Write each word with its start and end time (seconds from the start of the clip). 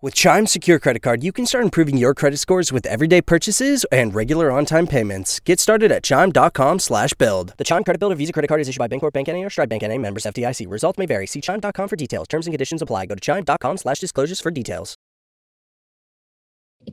With 0.00 0.14
Chime 0.14 0.46
Secure 0.46 0.78
Credit 0.78 1.02
Card, 1.02 1.24
you 1.24 1.32
can 1.32 1.44
start 1.44 1.64
improving 1.64 1.96
your 1.96 2.14
credit 2.14 2.36
scores 2.36 2.72
with 2.72 2.86
everyday 2.86 3.20
purchases 3.20 3.84
and 3.90 4.14
regular 4.14 4.48
on-time 4.52 4.86
payments. 4.86 5.40
Get 5.40 5.58
started 5.58 5.90
at 5.90 6.04
chime.com 6.04 6.78
slash 6.78 7.14
build. 7.14 7.54
The 7.56 7.64
Chime 7.64 7.82
Credit 7.82 7.98
Builder 7.98 8.14
Visa 8.14 8.32
Credit 8.32 8.46
Card 8.46 8.60
is 8.60 8.68
issued 8.68 8.78
by 8.78 8.86
Bancorp 8.86 9.12
Bank 9.12 9.28
N.A. 9.28 9.42
or 9.42 9.50
Stride 9.50 9.68
Bank 9.68 9.82
N.A. 9.82 9.98
members 9.98 10.22
FDIC. 10.22 10.70
Results 10.70 10.98
may 10.98 11.06
vary. 11.06 11.26
See 11.26 11.40
chime.com 11.40 11.88
for 11.88 11.96
details. 11.96 12.28
Terms 12.28 12.46
and 12.46 12.52
conditions 12.52 12.80
apply. 12.80 13.06
Go 13.06 13.16
to 13.16 13.20
chime.com 13.20 13.76
slash 13.76 13.98
disclosures 13.98 14.40
for 14.40 14.52
details. 14.52 14.94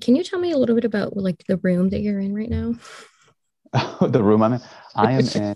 Can 0.02 0.16
you 0.16 0.24
tell 0.24 0.40
me 0.40 0.52
a 0.52 0.58
little 0.58 0.74
bit 0.74 0.84
about 0.84 1.16
like 1.16 1.44
the 1.48 1.58
room 1.58 1.90
that 1.90 2.00
you're 2.00 2.20
in 2.20 2.34
right 2.34 2.50
now? 2.50 2.74
the 4.08 4.24
room 4.24 4.42
I'm 4.42 4.54
in? 4.54 4.62
I 4.96 5.12
am 5.12 5.20
in 5.36 5.56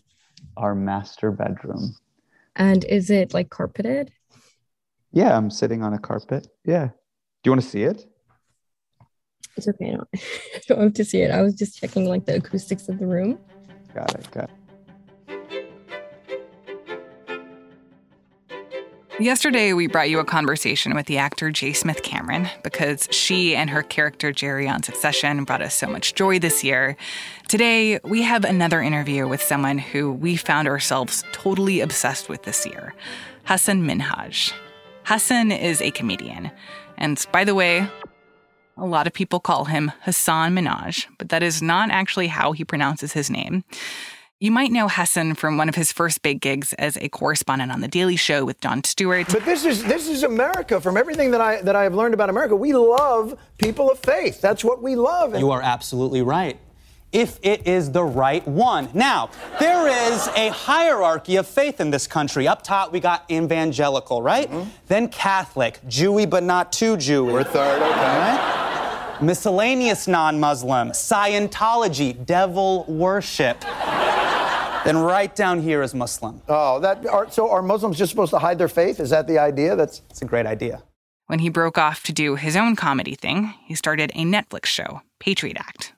our 0.55 0.75
master 0.75 1.31
bedroom. 1.31 1.95
And 2.55 2.83
is 2.85 3.09
it 3.09 3.33
like 3.33 3.49
carpeted? 3.49 4.11
Yeah, 5.11 5.35
I'm 5.35 5.49
sitting 5.49 5.81
on 5.81 5.95
a 5.95 5.97
carpet. 5.97 6.47
Yeah. 6.63 6.89
Do 7.41 7.47
you 7.47 7.51
want 7.53 7.61
to 7.61 7.69
see 7.69 7.83
it? 7.83 8.05
It's 9.55 9.67
okay. 9.67 9.93
I 9.93 9.95
don't, 9.95 10.09
I 10.13 10.61
don't 10.67 10.81
have 10.81 10.93
to 10.95 11.05
see 11.05 11.21
it. 11.21 11.31
I 11.31 11.41
was 11.41 11.53
just 11.55 11.79
checking 11.79 12.05
like 12.05 12.25
the 12.25 12.35
acoustics 12.35 12.89
of 12.89 12.99
the 12.99 13.07
room. 13.07 13.39
Got 13.93 14.15
it. 14.15 14.31
Got 14.31 14.49
it. 14.49 14.59
Yesterday, 19.21 19.73
we 19.73 19.87
brought 19.87 20.09
you 20.09 20.19
a 20.19 20.25
conversation 20.25 20.95
with 20.95 21.05
the 21.05 21.17
actor 21.17 21.51
J. 21.51 21.73
Smith 21.73 22.03
Cameron 22.03 22.49
because 22.63 23.05
she 23.11 23.53
and 23.53 23.69
her 23.69 23.83
character 23.83 24.31
Gerri 24.31 24.69
on 24.69 24.81
Succession 24.81 25.43
brought 25.43 25.61
us 25.61 25.75
so 25.75 25.87
much 25.87 26.15
joy 26.15 26.39
this 26.39 26.63
year. 26.63 26.95
Today, 27.49 27.99
we 28.05 28.21
have 28.21 28.45
another 28.45 28.81
interview 28.81 29.27
with 29.27 29.41
someone 29.41 29.77
who 29.77 30.13
we 30.13 30.37
found 30.37 30.69
ourselves 30.69 31.25
totally 31.33 31.81
obsessed 31.81 32.29
with 32.29 32.43
this 32.43 32.65
year 32.65 32.93
Hasan 33.45 33.85
Minhaj. 33.85 34.53
Hasan 35.05 35.51
is 35.51 35.81
a 35.81 35.91
comedian. 35.91 36.49
And 36.99 37.25
by 37.31 37.43
the 37.43 37.55
way, 37.55 37.87
a 38.77 38.85
lot 38.85 39.07
of 39.07 39.13
people 39.13 39.39
call 39.39 39.65
him 39.65 39.91
Hassan 40.01 40.53
Minhaj, 40.55 41.07
but 41.17 41.29
that 41.29 41.41
is 41.41 41.61
not 41.61 41.89
actually 41.89 42.27
how 42.27 42.51
he 42.51 42.63
pronounces 42.63 43.13
his 43.13 43.29
name. 43.29 43.63
You 44.41 44.51
might 44.51 44.71
know 44.71 44.87
Hasan 44.87 45.35
from 45.35 45.57
one 45.57 45.67
of 45.67 45.75
his 45.75 45.91
first 45.91 46.21
big 46.21 46.39
gigs 46.39 46.71
as 46.73 46.95
a 46.97 47.09
correspondent 47.09 47.73
on 47.73 47.81
The 47.81 47.89
Daily 47.89 48.15
Show 48.15 48.45
with 48.45 48.61
Jon 48.61 48.85
Stewart. 48.85 49.27
But 49.27 49.43
this 49.43 49.65
is 49.65 49.83
this 49.83 50.07
is 50.07 50.23
America. 50.23 50.79
From 50.79 50.95
everything 50.95 51.31
that 51.31 51.41
I 51.41 51.61
that 51.61 51.75
I 51.75 51.83
have 51.83 51.93
learned 51.93 52.13
about 52.13 52.29
America, 52.29 52.55
we 52.55 52.71
love 52.71 53.37
people 53.57 53.91
of 53.91 53.99
faith. 53.99 54.39
That's 54.39 54.63
what 54.63 54.81
we 54.81 54.95
love. 54.95 55.37
You 55.37 55.51
are 55.51 55.61
absolutely 55.61 56.21
right. 56.21 56.57
If 57.11 57.39
it 57.41 57.65
is 57.65 57.91
the 57.91 58.03
right 58.03 58.47
one. 58.47 58.89
Now, 58.93 59.31
there 59.59 59.87
is 59.87 60.27
a 60.35 60.49
hierarchy 60.49 61.37
of 61.37 61.47
faith 61.47 61.81
in 61.81 61.89
this 61.89 62.05
country. 62.05 62.47
Up 62.47 62.61
top, 62.61 62.91
we 62.91 62.99
got 62.99 63.25
evangelical, 63.31 64.21
right? 64.21 64.49
Mm-hmm. 64.49 64.69
Then 64.87 65.09
Catholic, 65.09 65.79
Jewy 65.87 66.29
but 66.29 66.43
not 66.43 66.71
too 66.71 66.97
Jewy. 66.97 67.33
We're 67.33 67.43
third, 67.43 67.81
okay. 67.81 67.91
Right? 67.91 69.17
Miscellaneous 69.21 70.07
non 70.07 70.39
Muslim, 70.39 70.89
Scientology, 70.91 72.25
devil 72.25 72.85
worship. 72.87 73.59
then 74.85 74.97
right 74.97 75.35
down 75.35 75.61
here 75.61 75.81
is 75.81 75.93
Muslim. 75.95 76.41
Oh, 76.47 76.79
that 76.79 77.05
are, 77.07 77.29
so 77.31 77.49
are 77.49 77.61
Muslims 77.61 77.97
just 77.97 78.11
supposed 78.11 78.31
to 78.31 78.39
hide 78.39 78.57
their 78.57 78.69
faith? 78.69 78.99
Is 78.99 79.09
that 79.09 79.27
the 79.27 79.39
idea? 79.39 79.75
That's 79.75 80.03
It's 80.09 80.21
a 80.21 80.25
great 80.25 80.45
idea. 80.45 80.83
When 81.25 81.39
he 81.39 81.49
broke 81.49 81.77
off 81.77 82.03
to 82.03 82.13
do 82.13 82.35
his 82.35 82.55
own 82.55 82.75
comedy 82.75 83.13
thing, 83.15 83.53
he 83.65 83.75
started 83.75 84.11
a 84.15 84.23
Netflix 84.23 84.65
show, 84.67 85.01
Patriot 85.19 85.57
Act. 85.59 85.93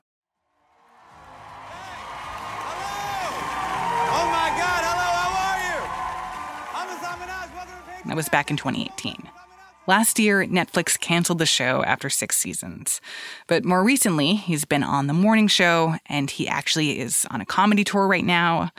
That 8.05 8.15
was 8.15 8.29
back 8.29 8.49
in 8.49 8.57
2018. 8.57 9.29
Last 9.87 10.19
year, 10.19 10.45
Netflix 10.45 10.99
canceled 10.99 11.39
the 11.39 11.45
show 11.45 11.83
after 11.83 12.09
six 12.09 12.37
seasons. 12.37 13.01
But 13.47 13.65
more 13.65 13.83
recently, 13.83 14.35
he's 14.35 14.63
been 14.63 14.83
on 14.83 15.07
The 15.07 15.13
Morning 15.13 15.47
Show, 15.47 15.95
and 16.05 16.29
he 16.29 16.47
actually 16.47 16.99
is 16.99 17.25
on 17.31 17.41
a 17.41 17.45
comedy 17.45 17.83
tour 17.83 18.07
right 18.07 18.23
now. 18.23 18.71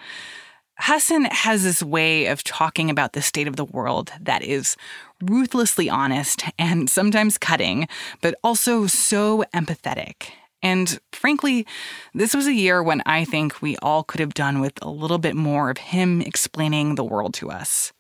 Hasan 0.81 1.27
has 1.27 1.65
this 1.65 1.83
way 1.83 2.27
of 2.27 2.43
talking 2.45 2.89
about 2.89 3.13
the 3.13 3.23
state 3.23 3.47
of 3.47 3.57
the 3.57 3.65
world 3.65 4.13
that 4.21 4.43
is 4.43 4.77
ruthlessly 5.23 5.91
honest 5.91 6.45
and 6.59 6.89
sometimes 6.89 7.37
cutting, 7.37 7.87
but 8.21 8.35
also 8.43 8.87
so 8.87 9.45
empathetic. 9.55 10.31
And 10.63 10.99
frankly, 11.13 11.67
this 12.15 12.35
was 12.35 12.47
a 12.47 12.55
year 12.55 12.83
when 12.83 13.03
I 13.05 13.25
think 13.25 13.61
we 13.61 13.77
all 13.83 14.05
could 14.05 14.21
have 14.21 14.35
done 14.35 14.61
with 14.61 14.75
a 14.83 14.91
little 14.91 15.19
bit 15.19 15.35
more 15.35 15.71
of 15.71 15.79
him 15.79 16.23
explaining 16.23 16.95
the 16.95 17.05
world 17.05 17.35
to 17.35 17.51
us. 17.51 17.93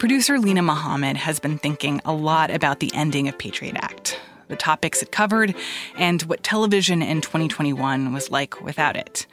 Producer 0.00 0.38
Lena 0.38 0.62
Mohammed 0.62 1.18
has 1.18 1.38
been 1.38 1.58
thinking 1.58 2.00
a 2.06 2.12
lot 2.14 2.50
about 2.50 2.80
the 2.80 2.90
ending 2.94 3.28
of 3.28 3.36
Patriot 3.36 3.76
Act, 3.76 4.18
the 4.48 4.56
topics 4.56 5.02
it 5.02 5.12
covered, 5.12 5.54
and 5.94 6.22
what 6.22 6.42
television 6.42 7.02
in 7.02 7.20
2021 7.20 8.10
was 8.14 8.30
like 8.30 8.62
without 8.62 8.96
it. 8.96 9.26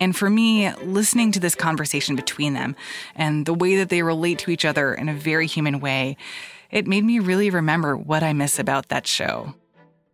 And 0.00 0.16
for 0.16 0.28
me, 0.28 0.74
listening 0.82 1.30
to 1.32 1.40
this 1.40 1.54
conversation 1.54 2.16
between 2.16 2.54
them 2.54 2.74
and 3.14 3.46
the 3.46 3.54
way 3.54 3.76
that 3.76 3.90
they 3.90 4.02
relate 4.02 4.40
to 4.40 4.50
each 4.50 4.64
other 4.64 4.92
in 4.92 5.08
a 5.08 5.14
very 5.14 5.46
human 5.46 5.78
way, 5.78 6.16
it 6.72 6.88
made 6.88 7.04
me 7.04 7.20
really 7.20 7.48
remember 7.48 7.96
what 7.96 8.24
I 8.24 8.32
miss 8.32 8.58
about 8.58 8.88
that 8.88 9.06
show. 9.06 9.54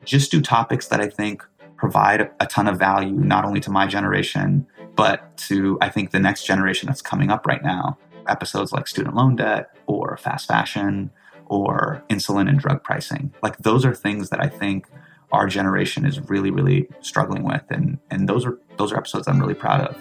just 0.05 0.31
do 0.31 0.43
topics 0.43 0.89
that 0.89 1.01
I 1.01 1.09
think 1.09 1.43
provide 1.79 2.31
a 2.41 2.47
ton 2.47 2.69
of 2.69 2.79
value, 2.79 3.11
not 3.15 3.47
only 3.47 3.61
to 3.61 3.71
my 3.71 3.87
generation, 3.87 4.67
but 4.97 5.35
to, 5.49 5.79
I 5.81 5.89
think, 5.89 6.11
the 6.11 6.21
next 6.21 6.45
generation 6.45 6.89
that's 6.89 7.01
coming 7.01 7.31
up 7.31 7.47
right 7.47 7.65
now. 7.65 7.97
Episodes 8.29 8.71
like 8.71 8.87
student 8.87 9.15
loan 9.17 9.37
debt 9.37 9.74
or 9.87 10.17
fast 10.17 10.49
fashion 10.49 11.11
or 11.47 12.03
insulin 12.09 12.49
and 12.49 12.59
drug 12.59 12.83
pricing. 12.83 13.33
Like, 13.43 13.59
those 13.59 13.85
are 13.85 13.95
things 13.95 14.31
that 14.31 14.41
I 14.41 14.49
think 14.49 14.87
our 15.33 15.47
generation 15.47 16.07
is 16.07 16.21
really, 16.29 16.51
really 16.51 16.89
struggling 17.01 17.43
with. 17.43 17.65
And, 17.71 17.99
and 18.11 18.29
those 18.29 18.47
are 18.47 18.59
those 18.77 18.93
are 18.93 18.97
episodes 18.97 19.29
I'm 19.29 19.41
really 19.41 19.55
proud 19.55 19.81
of. 19.81 19.97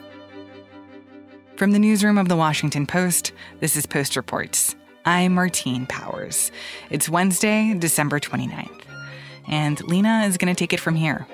From 1.58 1.72
the 1.72 1.80
newsroom 1.80 2.18
of 2.18 2.30
the 2.30 2.36
Washington 2.36 2.88
Post, 2.88 3.32
this 3.60 3.76
is 3.76 3.86
Post 3.86 4.16
Reports. 4.16 4.76
I'm 5.06 5.36
Martine 5.36 5.86
Powers. 5.86 6.52
It's 6.90 7.10
Wednesday, 7.10 7.74
December 7.78 8.20
29th. 8.20 8.82
And 9.48 9.82
Lena 9.84 10.24
is 10.26 10.38
going 10.38 10.54
to 10.54 10.58
take 10.58 10.74
it 10.74 10.80
from 10.80 10.96
here. 10.96 11.28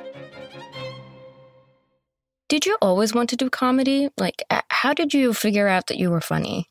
Did 2.47 2.65
you 2.65 2.77
always 2.81 3.13
want 3.13 3.29
to 3.29 3.35
do 3.35 3.49
comedy? 3.49 4.09
Like, 4.17 4.43
uh, 4.49 4.61
how 4.69 4.93
did 4.93 5.13
you 5.13 5.33
figure 5.33 5.67
out 5.67 5.88
that 5.88 5.97
you 5.97 6.09
were 6.09 6.21
funny? 6.21 6.67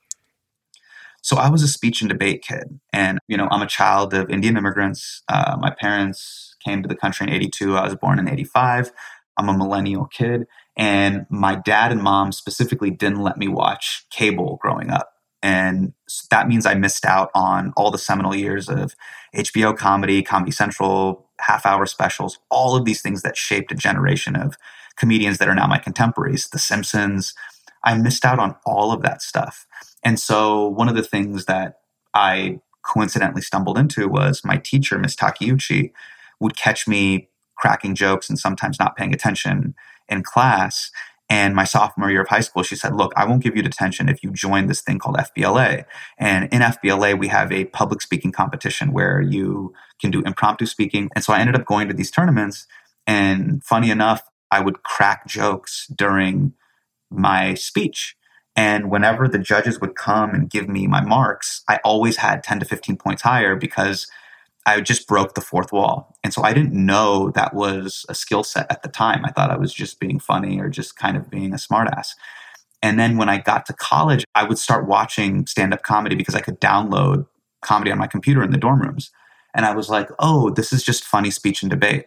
So 1.28 1.36
I 1.36 1.50
was 1.50 1.62
a 1.62 1.68
speech 1.68 2.00
and 2.00 2.08
debate 2.08 2.40
kid, 2.40 2.80
and 2.90 3.18
you 3.28 3.36
know 3.36 3.48
I'm 3.50 3.60
a 3.60 3.66
child 3.66 4.14
of 4.14 4.30
Indian 4.30 4.56
immigrants. 4.56 5.22
Uh, 5.28 5.58
my 5.60 5.68
parents 5.68 6.56
came 6.64 6.82
to 6.82 6.88
the 6.88 6.96
country 6.96 7.26
in 7.26 7.32
'82. 7.34 7.76
I 7.76 7.84
was 7.84 7.94
born 7.96 8.18
in 8.18 8.26
'85. 8.26 8.90
I'm 9.36 9.50
a 9.50 9.52
millennial 9.52 10.06
kid, 10.06 10.46
and 10.74 11.26
my 11.28 11.54
dad 11.54 11.92
and 11.92 12.02
mom 12.02 12.32
specifically 12.32 12.90
didn't 12.90 13.20
let 13.20 13.36
me 13.36 13.46
watch 13.46 14.06
cable 14.08 14.58
growing 14.62 14.88
up, 14.88 15.12
and 15.42 15.92
that 16.30 16.48
means 16.48 16.64
I 16.64 16.72
missed 16.72 17.04
out 17.04 17.30
on 17.34 17.74
all 17.76 17.90
the 17.90 17.98
seminal 17.98 18.34
years 18.34 18.70
of 18.70 18.96
HBO 19.36 19.76
comedy, 19.76 20.22
Comedy 20.22 20.50
Central, 20.50 21.28
half-hour 21.40 21.84
specials, 21.84 22.38
all 22.50 22.74
of 22.74 22.86
these 22.86 23.02
things 23.02 23.20
that 23.20 23.36
shaped 23.36 23.70
a 23.70 23.74
generation 23.74 24.34
of 24.34 24.56
comedians 24.96 25.36
that 25.36 25.48
are 25.48 25.54
now 25.54 25.66
my 25.66 25.78
contemporaries. 25.78 26.48
The 26.48 26.58
Simpsons. 26.58 27.34
I 27.84 27.96
missed 27.96 28.24
out 28.24 28.38
on 28.38 28.56
all 28.64 28.92
of 28.92 29.02
that 29.02 29.22
stuff. 29.22 29.66
And 30.04 30.18
so 30.18 30.68
one 30.68 30.88
of 30.88 30.96
the 30.96 31.02
things 31.02 31.46
that 31.46 31.80
I 32.14 32.60
coincidentally 32.84 33.42
stumbled 33.42 33.78
into 33.78 34.08
was 34.08 34.42
my 34.44 34.56
teacher, 34.56 34.98
Miss 34.98 35.14
Takeuchi, 35.16 35.92
would 36.40 36.56
catch 36.56 36.88
me 36.88 37.28
cracking 37.56 37.94
jokes 37.94 38.28
and 38.28 38.38
sometimes 38.38 38.78
not 38.78 38.96
paying 38.96 39.12
attention 39.12 39.74
in 40.08 40.22
class. 40.22 40.90
And 41.30 41.54
my 41.54 41.64
sophomore 41.64 42.10
year 42.10 42.22
of 42.22 42.28
high 42.28 42.40
school, 42.40 42.62
she 42.62 42.76
said, 42.76 42.94
Look, 42.94 43.12
I 43.14 43.26
won't 43.26 43.42
give 43.42 43.54
you 43.54 43.62
detention 43.62 44.08
if 44.08 44.22
you 44.22 44.30
join 44.30 44.66
this 44.66 44.80
thing 44.80 44.98
called 44.98 45.16
FBLA. 45.16 45.84
And 46.16 46.48
in 46.52 46.62
FBLA, 46.62 47.18
we 47.18 47.28
have 47.28 47.52
a 47.52 47.66
public 47.66 48.00
speaking 48.00 48.32
competition 48.32 48.92
where 48.92 49.20
you 49.20 49.74
can 50.00 50.10
do 50.10 50.22
impromptu 50.22 50.64
speaking. 50.64 51.10
And 51.14 51.22
so 51.22 51.34
I 51.34 51.40
ended 51.40 51.56
up 51.56 51.66
going 51.66 51.88
to 51.88 51.94
these 51.94 52.10
tournaments. 52.10 52.66
And 53.06 53.62
funny 53.62 53.90
enough, 53.90 54.22
I 54.50 54.60
would 54.60 54.82
crack 54.82 55.26
jokes 55.26 55.86
during 55.94 56.54
my 57.10 57.54
speech. 57.54 58.16
And 58.56 58.90
whenever 58.90 59.28
the 59.28 59.38
judges 59.38 59.80
would 59.80 59.94
come 59.94 60.30
and 60.30 60.50
give 60.50 60.68
me 60.68 60.86
my 60.86 61.00
marks, 61.00 61.62
I 61.68 61.78
always 61.84 62.16
had 62.16 62.42
10 62.42 62.60
to 62.60 62.66
15 62.66 62.96
points 62.96 63.22
higher 63.22 63.54
because 63.54 64.08
I 64.66 64.80
just 64.80 65.06
broke 65.06 65.34
the 65.34 65.40
fourth 65.40 65.72
wall. 65.72 66.16
And 66.22 66.34
so 66.34 66.42
I 66.42 66.52
didn't 66.52 66.74
know 66.74 67.30
that 67.30 67.54
was 67.54 68.04
a 68.08 68.14
skill 68.14 68.42
set 68.42 68.66
at 68.70 68.82
the 68.82 68.88
time. 68.88 69.24
I 69.24 69.30
thought 69.30 69.50
I 69.50 69.56
was 69.56 69.72
just 69.72 70.00
being 70.00 70.18
funny 70.18 70.60
or 70.60 70.68
just 70.68 70.96
kind 70.96 71.16
of 71.16 71.30
being 71.30 71.52
a 71.52 71.56
smartass. 71.56 72.08
And 72.82 72.98
then 72.98 73.16
when 73.16 73.28
I 73.28 73.38
got 73.38 73.64
to 73.66 73.72
college, 73.72 74.24
I 74.34 74.44
would 74.44 74.58
start 74.58 74.86
watching 74.86 75.46
stand 75.46 75.72
up 75.72 75.82
comedy 75.82 76.16
because 76.16 76.34
I 76.34 76.40
could 76.40 76.60
download 76.60 77.26
comedy 77.62 77.90
on 77.90 77.98
my 77.98 78.06
computer 78.06 78.42
in 78.42 78.50
the 78.50 78.58
dorm 78.58 78.80
rooms. 78.80 79.10
And 79.54 79.64
I 79.64 79.74
was 79.74 79.88
like, 79.88 80.10
oh, 80.18 80.50
this 80.50 80.72
is 80.72 80.82
just 80.82 81.04
funny 81.04 81.30
speech 81.30 81.62
and 81.62 81.70
debate. 81.70 82.06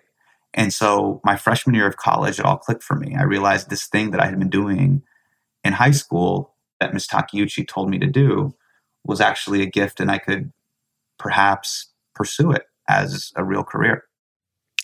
And 0.53 0.73
so 0.73 1.21
my 1.23 1.37
freshman 1.37 1.75
year 1.75 1.87
of 1.87 1.97
college, 1.97 2.39
it 2.39 2.45
all 2.45 2.57
clicked 2.57 2.83
for 2.83 2.95
me. 2.95 3.15
I 3.17 3.23
realized 3.23 3.69
this 3.69 3.87
thing 3.87 4.11
that 4.11 4.19
I 4.19 4.25
had 4.25 4.37
been 4.37 4.49
doing 4.49 5.03
in 5.63 5.73
high 5.73 5.91
school 5.91 6.55
that 6.79 6.93
Miss 6.93 7.07
Takeuchi 7.07 7.67
told 7.67 7.89
me 7.89 7.99
to 7.99 8.07
do 8.07 8.53
was 9.03 9.21
actually 9.21 9.61
a 9.61 9.65
gift 9.65 9.99
and 9.99 10.11
I 10.11 10.17
could 10.17 10.51
perhaps 11.17 11.91
pursue 12.15 12.51
it 12.51 12.63
as 12.89 13.31
a 13.35 13.43
real 13.43 13.63
career. 13.63 14.05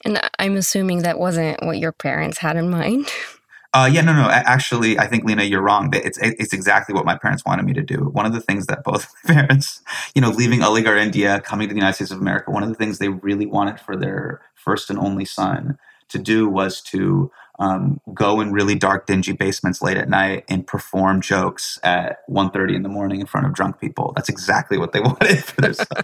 And 0.06 0.22
I'm 0.40 0.56
assuming 0.56 1.02
that 1.02 1.20
wasn't 1.20 1.64
what 1.66 1.80
your 1.80 1.92
parents 1.92 2.38
had 2.38 2.56
in 2.56 2.70
mind. 2.70 3.08
Uh, 3.78 3.86
yeah, 3.86 4.02
no, 4.02 4.12
no. 4.12 4.28
Actually, 4.28 4.98
I 4.98 5.06
think 5.06 5.24
Lena, 5.24 5.44
you're 5.44 5.62
wrong. 5.62 5.92
It's 5.94 6.18
it's 6.18 6.52
exactly 6.52 6.96
what 6.96 7.06
my 7.06 7.16
parents 7.16 7.46
wanted 7.46 7.64
me 7.64 7.74
to 7.74 7.84
do. 7.84 8.10
One 8.12 8.26
of 8.26 8.34
the 8.34 8.42
things 8.42 8.66
that 8.66 8.84
both 8.84 9.14
parents, 9.28 9.82
you 10.16 10.22
know, 10.22 10.32
leaving 10.32 10.62
Aligarh, 10.62 11.00
India, 11.00 11.42
coming 11.42 11.68
to 11.68 11.76
the 11.76 11.78
United 11.80 11.94
States 11.94 12.10
of 12.10 12.20
America, 12.20 12.50
one 12.50 12.64
of 12.64 12.70
the 12.70 12.76
things 12.76 12.98
they 12.98 13.10
really 13.10 13.46
wanted 13.46 13.80
for 13.80 13.96
their 13.96 14.42
first 14.56 14.90
and 14.90 14.98
only 14.98 15.26
son 15.26 15.78
to 16.10 16.18
do 16.18 16.50
was 16.50 16.82
to 16.82 17.30
um, 17.60 18.00
go 18.14 18.40
in 18.40 18.52
really 18.52 18.76
dark, 18.76 19.08
dingy 19.08 19.32
basements 19.32 19.82
late 19.82 19.98
at 19.98 20.10
night 20.10 20.46
and 20.48 20.66
perform 20.66 21.22
jokes 21.22 21.80
at 21.84 22.28
1.30 22.30 22.76
in 22.76 22.84
the 22.84 22.90
morning 22.90 23.20
in 23.20 23.26
front 23.26 23.48
of 23.48 23.54
drunk 23.54 23.80
people. 23.80 24.14
That's 24.16 24.30
exactly 24.30 24.78
what 24.78 24.92
they 24.92 25.00
wanted 25.02 25.44
for 25.44 25.62
their 25.62 25.74
son. 25.74 26.04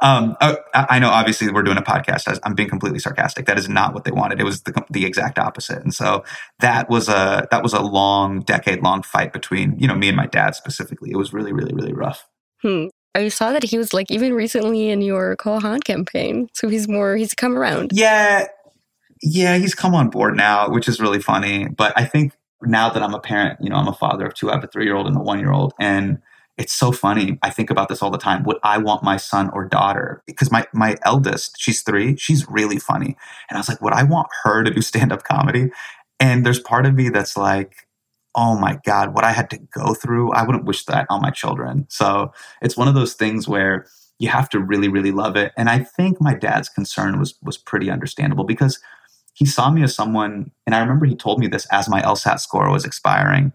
um, 0.00 0.36
I, 0.40 0.56
I, 0.74 0.98
know, 0.98 1.08
obviously, 1.08 1.50
we're 1.50 1.62
doing 1.62 1.78
a 1.78 1.82
podcast. 1.82 2.38
I'm 2.42 2.54
being 2.54 2.68
completely 2.68 2.98
sarcastic. 2.98 3.46
That 3.46 3.58
is 3.58 3.68
not 3.68 3.94
what 3.94 4.04
they 4.04 4.10
wanted. 4.10 4.40
It 4.40 4.44
was 4.44 4.62
the, 4.62 4.84
the 4.90 5.06
exact 5.06 5.38
opposite. 5.38 5.82
And 5.82 5.94
so 5.94 6.24
that 6.60 6.90
was 6.90 7.08
a 7.08 7.48
that 7.50 7.62
was 7.62 7.72
a 7.72 7.80
long, 7.80 8.40
decade 8.40 8.82
long 8.82 9.02
fight 9.02 9.32
between 9.32 9.78
you 9.78 9.88
know 9.88 9.94
me 9.94 10.08
and 10.08 10.16
my 10.16 10.26
dad 10.26 10.54
specifically. 10.54 11.10
It 11.10 11.16
was 11.16 11.32
really, 11.32 11.52
really, 11.52 11.72
really 11.74 11.92
rough. 11.92 12.28
Hmm. 12.60 12.86
I 13.14 13.28
saw 13.28 13.52
that 13.52 13.62
he 13.62 13.76
was 13.76 13.92
like 13.92 14.10
even 14.10 14.32
recently 14.32 14.88
in 14.88 15.02
your 15.02 15.36
Cole 15.36 15.60
Haan 15.60 15.80
campaign. 15.80 16.48
So 16.54 16.68
he's 16.68 16.88
more 16.88 17.16
he's 17.16 17.34
come 17.34 17.56
around. 17.56 17.92
Yeah, 17.94 18.46
yeah, 19.22 19.56
he's 19.56 19.74
come 19.74 19.94
on 19.94 20.10
board 20.10 20.36
now, 20.36 20.68
which 20.68 20.88
is 20.88 21.00
really 21.00 21.20
funny. 21.20 21.68
But 21.68 21.92
I 21.96 22.04
think 22.04 22.34
now 22.62 22.90
that 22.90 23.02
I'm 23.02 23.14
a 23.14 23.20
parent, 23.20 23.58
you 23.60 23.70
know, 23.70 23.76
I'm 23.76 23.88
a 23.88 23.94
father 23.94 24.26
of 24.26 24.34
two. 24.34 24.50
I 24.50 24.54
have 24.54 24.64
a 24.64 24.68
three 24.68 24.84
year 24.84 24.96
old 24.96 25.06
and 25.06 25.16
a 25.16 25.20
one 25.20 25.38
year 25.38 25.52
old. 25.52 25.72
And 25.80 26.18
it's 26.58 26.72
so 26.72 26.92
funny. 26.92 27.38
I 27.42 27.50
think 27.50 27.70
about 27.70 27.88
this 27.88 28.02
all 28.02 28.10
the 28.10 28.18
time. 28.18 28.42
Would 28.44 28.58
I 28.62 28.78
want 28.78 29.02
my 29.02 29.16
son 29.16 29.50
or 29.52 29.66
daughter? 29.66 30.22
Because 30.26 30.50
my 30.50 30.66
my 30.74 30.96
eldest, 31.04 31.56
she's 31.58 31.82
three, 31.82 32.16
she's 32.16 32.48
really 32.48 32.78
funny. 32.78 33.16
And 33.48 33.56
I 33.56 33.58
was 33.58 33.68
like, 33.68 33.80
would 33.80 33.94
I 33.94 34.02
want 34.02 34.28
her 34.42 34.62
to 34.64 34.70
do 34.70 34.82
stand-up 34.82 35.24
comedy? 35.24 35.70
And 36.20 36.44
there's 36.44 36.60
part 36.60 36.84
of 36.86 36.94
me 36.94 37.08
that's 37.08 37.36
like, 37.36 37.88
oh 38.34 38.56
my 38.58 38.78
God, 38.84 39.14
what 39.14 39.24
I 39.24 39.32
had 39.32 39.50
to 39.50 39.58
go 39.58 39.94
through, 39.94 40.32
I 40.32 40.44
wouldn't 40.44 40.64
wish 40.64 40.84
that 40.86 41.06
on 41.10 41.20
my 41.20 41.30
children. 41.30 41.86
So 41.88 42.32
it's 42.60 42.76
one 42.76 42.88
of 42.88 42.94
those 42.94 43.14
things 43.14 43.48
where 43.48 43.86
you 44.18 44.28
have 44.28 44.48
to 44.50 44.60
really, 44.60 44.88
really 44.88 45.10
love 45.10 45.36
it. 45.36 45.52
And 45.56 45.68
I 45.68 45.80
think 45.80 46.20
my 46.20 46.34
dad's 46.34 46.68
concern 46.68 47.18
was 47.18 47.34
was 47.42 47.58
pretty 47.58 47.90
understandable 47.90 48.44
because 48.44 48.78
he 49.42 49.46
saw 49.46 49.72
me 49.72 49.82
as 49.82 49.92
someone, 49.92 50.52
and 50.66 50.74
I 50.76 50.78
remember 50.78 51.04
he 51.04 51.16
told 51.16 51.40
me 51.40 51.48
this 51.48 51.66
as 51.72 51.88
my 51.88 52.00
LSAT 52.02 52.38
score 52.38 52.70
was 52.70 52.84
expiring. 52.84 53.52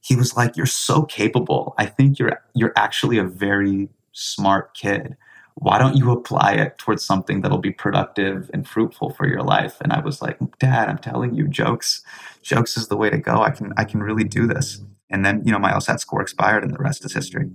He 0.00 0.16
was 0.16 0.36
like, 0.36 0.56
"You're 0.56 0.66
so 0.66 1.04
capable. 1.04 1.76
I 1.78 1.86
think 1.86 2.18
you're 2.18 2.42
you're 2.54 2.72
actually 2.74 3.18
a 3.18 3.24
very 3.24 3.88
smart 4.10 4.74
kid. 4.74 5.16
Why 5.54 5.78
don't 5.78 5.96
you 5.96 6.10
apply 6.10 6.54
it 6.54 6.76
towards 6.76 7.04
something 7.04 7.40
that'll 7.40 7.58
be 7.58 7.70
productive 7.70 8.50
and 8.52 8.66
fruitful 8.66 9.10
for 9.10 9.28
your 9.28 9.44
life?" 9.44 9.76
And 9.80 9.92
I 9.92 10.00
was 10.00 10.20
like, 10.20 10.38
"Dad, 10.58 10.88
I'm 10.88 10.98
telling 10.98 11.34
you, 11.36 11.46
jokes, 11.46 12.02
jokes 12.42 12.76
is 12.76 12.88
the 12.88 12.96
way 12.96 13.08
to 13.08 13.18
go. 13.18 13.40
I 13.40 13.50
can 13.50 13.72
I 13.76 13.84
can 13.84 14.02
really 14.02 14.24
do 14.24 14.44
this." 14.48 14.82
And 15.08 15.24
then 15.24 15.42
you 15.44 15.52
know 15.52 15.60
my 15.60 15.70
LSAT 15.70 16.00
score 16.00 16.20
expired, 16.20 16.64
and 16.64 16.74
the 16.74 16.82
rest 16.82 17.04
is 17.04 17.12
history. 17.12 17.48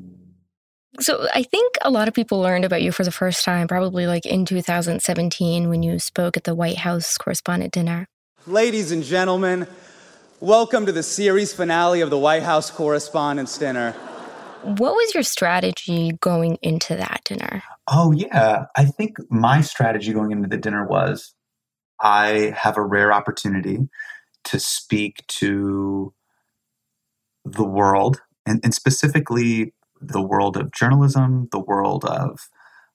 So 1.00 1.28
I 1.34 1.42
think 1.42 1.75
a 1.81 1.90
lot 1.90 2.07
of 2.07 2.13
people 2.13 2.40
learned 2.40 2.66
about 2.66 2.84
you 2.84 2.92
for 2.92 3.04
the 3.04 3.12
first 3.12 3.44
time, 3.44 3.68
probably 3.68 4.06
like 4.06 4.28
in 4.28 4.45
2017 4.45 5.68
when 5.68 5.81
you 5.81 5.98
spoke 5.98 6.38
at 6.38 6.44
the 6.44 6.54
White 6.54 6.78
House 6.78 7.18
Correspondent 7.18 7.74
Dinner. 7.74 8.07
Ladies 8.45 8.92
and 8.92 9.04
gentlemen, 9.04 9.66
welcome 10.40 10.86
to 10.86 10.92
the 10.92 11.01
series 11.01 11.51
finale 11.51 12.01
of 12.01 12.12
the 12.12 12.18
White 12.18 12.44
House 12.44 12.69
Correspondents' 12.69 13.57
Dinner. 13.57 13.94
What 14.62 14.94
was 14.94 15.16
your 15.16 15.24
strategy 15.24 16.12
going 16.22 16.60
into 16.62 16.96
that 16.96 17.22
dinner? 17.25 17.63
Oh, 17.88 18.12
yeah. 18.12 18.66
I 18.78 18.86
think 18.86 19.18
my 19.31 19.62
strategy 19.62 20.13
going 20.13 20.31
into 20.31 20.48
the 20.48 20.57
dinner 20.57 20.86
was 20.86 21.34
I 22.00 22.54
have 22.56 22.78
a 22.78 22.86
rare 22.86 23.12
opportunity 23.12 23.80
to 24.44 24.60
speak 24.60 25.25
to 25.28 26.13
the 27.46 27.63
world 27.63 28.22
and, 28.46 28.60
and 28.63 28.75
specifically 28.75 29.74
the 30.07 30.21
world 30.21 30.57
of 30.57 30.71
journalism, 30.71 31.47
the 31.51 31.59
world 31.59 32.05
of 32.05 32.50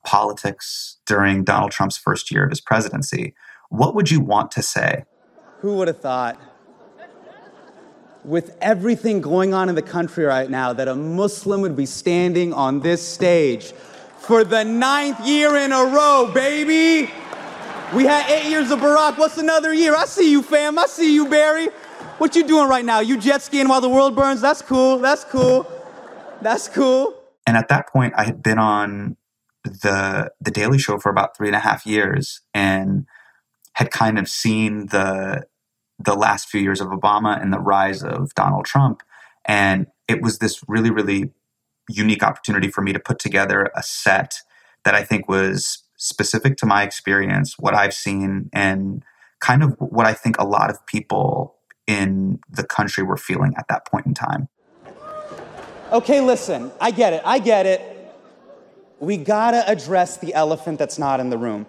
politics 0.04 0.98
during 1.06 1.44
Donald 1.44 1.72
Trump's 1.72 1.96
first 1.96 2.30
year 2.30 2.44
of 2.44 2.50
his 2.50 2.60
presidency. 2.60 3.34
What 3.68 3.94
would 3.94 4.10
you 4.10 4.20
want 4.20 4.50
to 4.52 4.62
say? 4.62 5.04
Who 5.60 5.76
would 5.76 5.88
have 5.88 6.00
thought? 6.00 6.40
With 8.24 8.56
everything 8.60 9.20
going 9.20 9.54
on 9.54 9.68
in 9.68 9.74
the 9.74 9.82
country 9.82 10.24
right 10.24 10.50
now, 10.50 10.72
that 10.72 10.88
a 10.88 10.94
Muslim 10.94 11.60
would 11.62 11.76
be 11.76 11.86
standing 11.86 12.52
on 12.52 12.80
this 12.80 13.06
stage 13.06 13.72
for 14.18 14.44
the 14.44 14.64
ninth 14.64 15.26
year 15.26 15.56
in 15.56 15.72
a 15.72 15.84
row, 15.84 16.30
baby. 16.34 17.10
We 17.94 18.04
had 18.04 18.28
eight 18.30 18.50
years 18.50 18.70
of 18.70 18.80
Barack. 18.80 19.18
What's 19.18 19.38
another 19.38 19.72
year? 19.72 19.94
I 19.94 20.04
see 20.04 20.30
you, 20.30 20.42
fam. 20.42 20.78
I 20.78 20.86
see 20.86 21.14
you, 21.14 21.28
Barry. 21.28 21.68
What 22.18 22.36
you 22.36 22.44
doing 22.44 22.68
right 22.68 22.84
now? 22.84 23.00
You 23.00 23.18
jet 23.18 23.42
skiing 23.42 23.68
while 23.68 23.80
the 23.80 23.88
world 23.88 24.14
burns? 24.14 24.40
That's 24.40 24.60
cool. 24.60 24.98
That's 24.98 25.24
cool. 25.24 25.70
That's 26.40 26.68
cool. 26.68 27.14
And 27.46 27.56
at 27.56 27.68
that 27.68 27.88
point, 27.88 28.14
I 28.16 28.24
had 28.24 28.42
been 28.42 28.58
on 28.58 29.16
the 29.64 30.30
the 30.40 30.50
Daily 30.50 30.78
Show 30.78 30.98
for 30.98 31.10
about 31.10 31.36
three 31.36 31.48
and 31.48 31.56
a 31.56 31.60
half 31.60 31.86
years, 31.86 32.40
and 32.54 33.06
had 33.74 33.90
kind 33.90 34.18
of 34.18 34.28
seen 34.28 34.86
the 34.86 35.46
the 35.98 36.14
last 36.14 36.48
few 36.48 36.60
years 36.60 36.80
of 36.80 36.88
Obama 36.88 37.40
and 37.40 37.52
the 37.52 37.58
rise 37.58 38.02
of 38.02 38.34
Donald 38.34 38.64
Trump, 38.64 39.02
and 39.44 39.86
it 40.06 40.22
was 40.22 40.38
this 40.38 40.62
really 40.68 40.90
really 40.90 41.32
unique 41.88 42.22
opportunity 42.22 42.68
for 42.68 42.82
me 42.82 42.92
to 42.92 43.00
put 43.00 43.18
together 43.18 43.70
a 43.74 43.82
set 43.82 44.42
that 44.84 44.94
I 44.94 45.02
think 45.02 45.28
was 45.28 45.82
specific 45.96 46.56
to 46.58 46.66
my 46.66 46.82
experience, 46.82 47.58
what 47.58 47.74
I've 47.74 47.94
seen, 47.94 48.50
and 48.52 49.02
kind 49.40 49.62
of 49.62 49.74
what 49.78 50.06
I 50.06 50.12
think 50.12 50.38
a 50.38 50.46
lot 50.46 50.70
of 50.70 50.84
people 50.86 51.56
in 51.86 52.40
the 52.50 52.64
country 52.64 53.02
were 53.02 53.16
feeling 53.16 53.54
at 53.56 53.66
that 53.68 53.86
point 53.86 54.06
in 54.06 54.14
time. 54.14 54.48
Okay, 55.90 56.20
listen, 56.20 56.70
I 56.80 56.90
get 56.90 57.14
it, 57.14 57.22
I 57.24 57.38
get 57.38 57.64
it. 57.64 57.80
We 59.00 59.16
gotta 59.16 59.66
address 59.68 60.18
the 60.18 60.34
elephant 60.34 60.78
that's 60.78 60.98
not 60.98 61.18
in 61.18 61.30
the 61.30 61.38
room. 61.38 61.66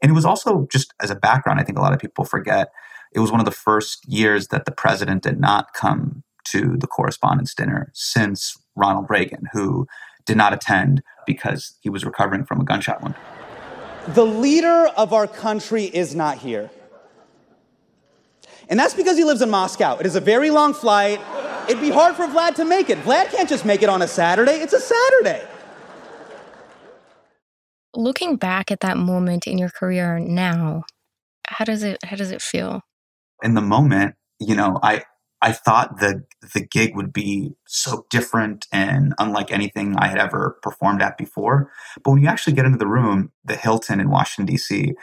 And 0.00 0.12
it 0.12 0.14
was 0.14 0.24
also 0.24 0.68
just 0.70 0.94
as 1.00 1.10
a 1.10 1.16
background, 1.16 1.58
I 1.58 1.64
think 1.64 1.78
a 1.78 1.80
lot 1.80 1.92
of 1.92 1.98
people 1.98 2.24
forget, 2.24 2.70
it 3.12 3.18
was 3.18 3.32
one 3.32 3.40
of 3.40 3.46
the 3.46 3.50
first 3.50 4.06
years 4.06 4.48
that 4.48 4.66
the 4.66 4.70
president 4.70 5.24
did 5.24 5.40
not 5.40 5.72
come 5.72 6.22
to 6.44 6.76
the 6.76 6.86
correspondence 6.86 7.54
dinner 7.54 7.90
since 7.92 8.56
Ronald 8.76 9.06
Reagan, 9.08 9.48
who 9.52 9.88
did 10.26 10.36
not 10.36 10.52
attend 10.52 11.02
because 11.26 11.74
he 11.80 11.90
was 11.90 12.04
recovering 12.04 12.44
from 12.44 12.60
a 12.60 12.64
gunshot 12.64 13.02
wound. 13.02 13.16
The 14.08 14.24
leader 14.24 14.88
of 14.96 15.12
our 15.12 15.26
country 15.26 15.86
is 15.86 16.14
not 16.14 16.38
here. 16.38 16.70
And 18.68 18.78
that's 18.78 18.94
because 18.94 19.16
he 19.16 19.24
lives 19.24 19.42
in 19.42 19.50
Moscow. 19.50 19.96
It 19.98 20.06
is 20.06 20.16
a 20.16 20.20
very 20.20 20.50
long 20.50 20.74
flight. 20.74 21.20
It'd 21.68 21.80
be 21.80 21.90
hard 21.90 22.16
for 22.16 22.26
Vlad 22.26 22.54
to 22.56 22.64
make 22.64 22.90
it. 22.90 22.98
Vlad 22.98 23.30
can't 23.30 23.48
just 23.48 23.64
make 23.64 23.82
it 23.82 23.88
on 23.88 24.02
a 24.02 24.08
Saturday, 24.08 24.52
it's 24.52 24.72
a 24.72 24.80
Saturday. 24.80 25.46
Looking 27.94 28.36
back 28.36 28.70
at 28.70 28.80
that 28.80 28.96
moment 28.96 29.46
in 29.46 29.56
your 29.56 29.70
career 29.70 30.18
now, 30.18 30.84
how 31.46 31.64
does 31.64 31.82
it 31.82 31.98
how 32.04 32.16
does 32.16 32.30
it 32.30 32.42
feel? 32.42 32.82
In 33.42 33.54
the 33.54 33.62
moment, 33.62 34.16
you 34.38 34.54
know, 34.54 34.78
I 34.82 35.04
I 35.40 35.52
thought 35.52 35.98
the 36.00 36.24
the 36.54 36.60
gig 36.60 36.94
would 36.96 37.12
be 37.12 37.52
so 37.66 38.06
different 38.10 38.66
and 38.72 39.14
unlike 39.18 39.50
anything 39.50 39.96
I 39.96 40.08
had 40.08 40.18
ever 40.18 40.58
performed 40.62 41.02
at 41.02 41.16
before. 41.16 41.70
But 42.02 42.10
when 42.10 42.22
you 42.22 42.28
actually 42.28 42.54
get 42.54 42.66
into 42.66 42.78
the 42.78 42.86
room, 42.86 43.32
the 43.44 43.56
Hilton 43.56 44.00
in 44.00 44.10
Washington 44.10 44.46
D.C. 44.52 44.94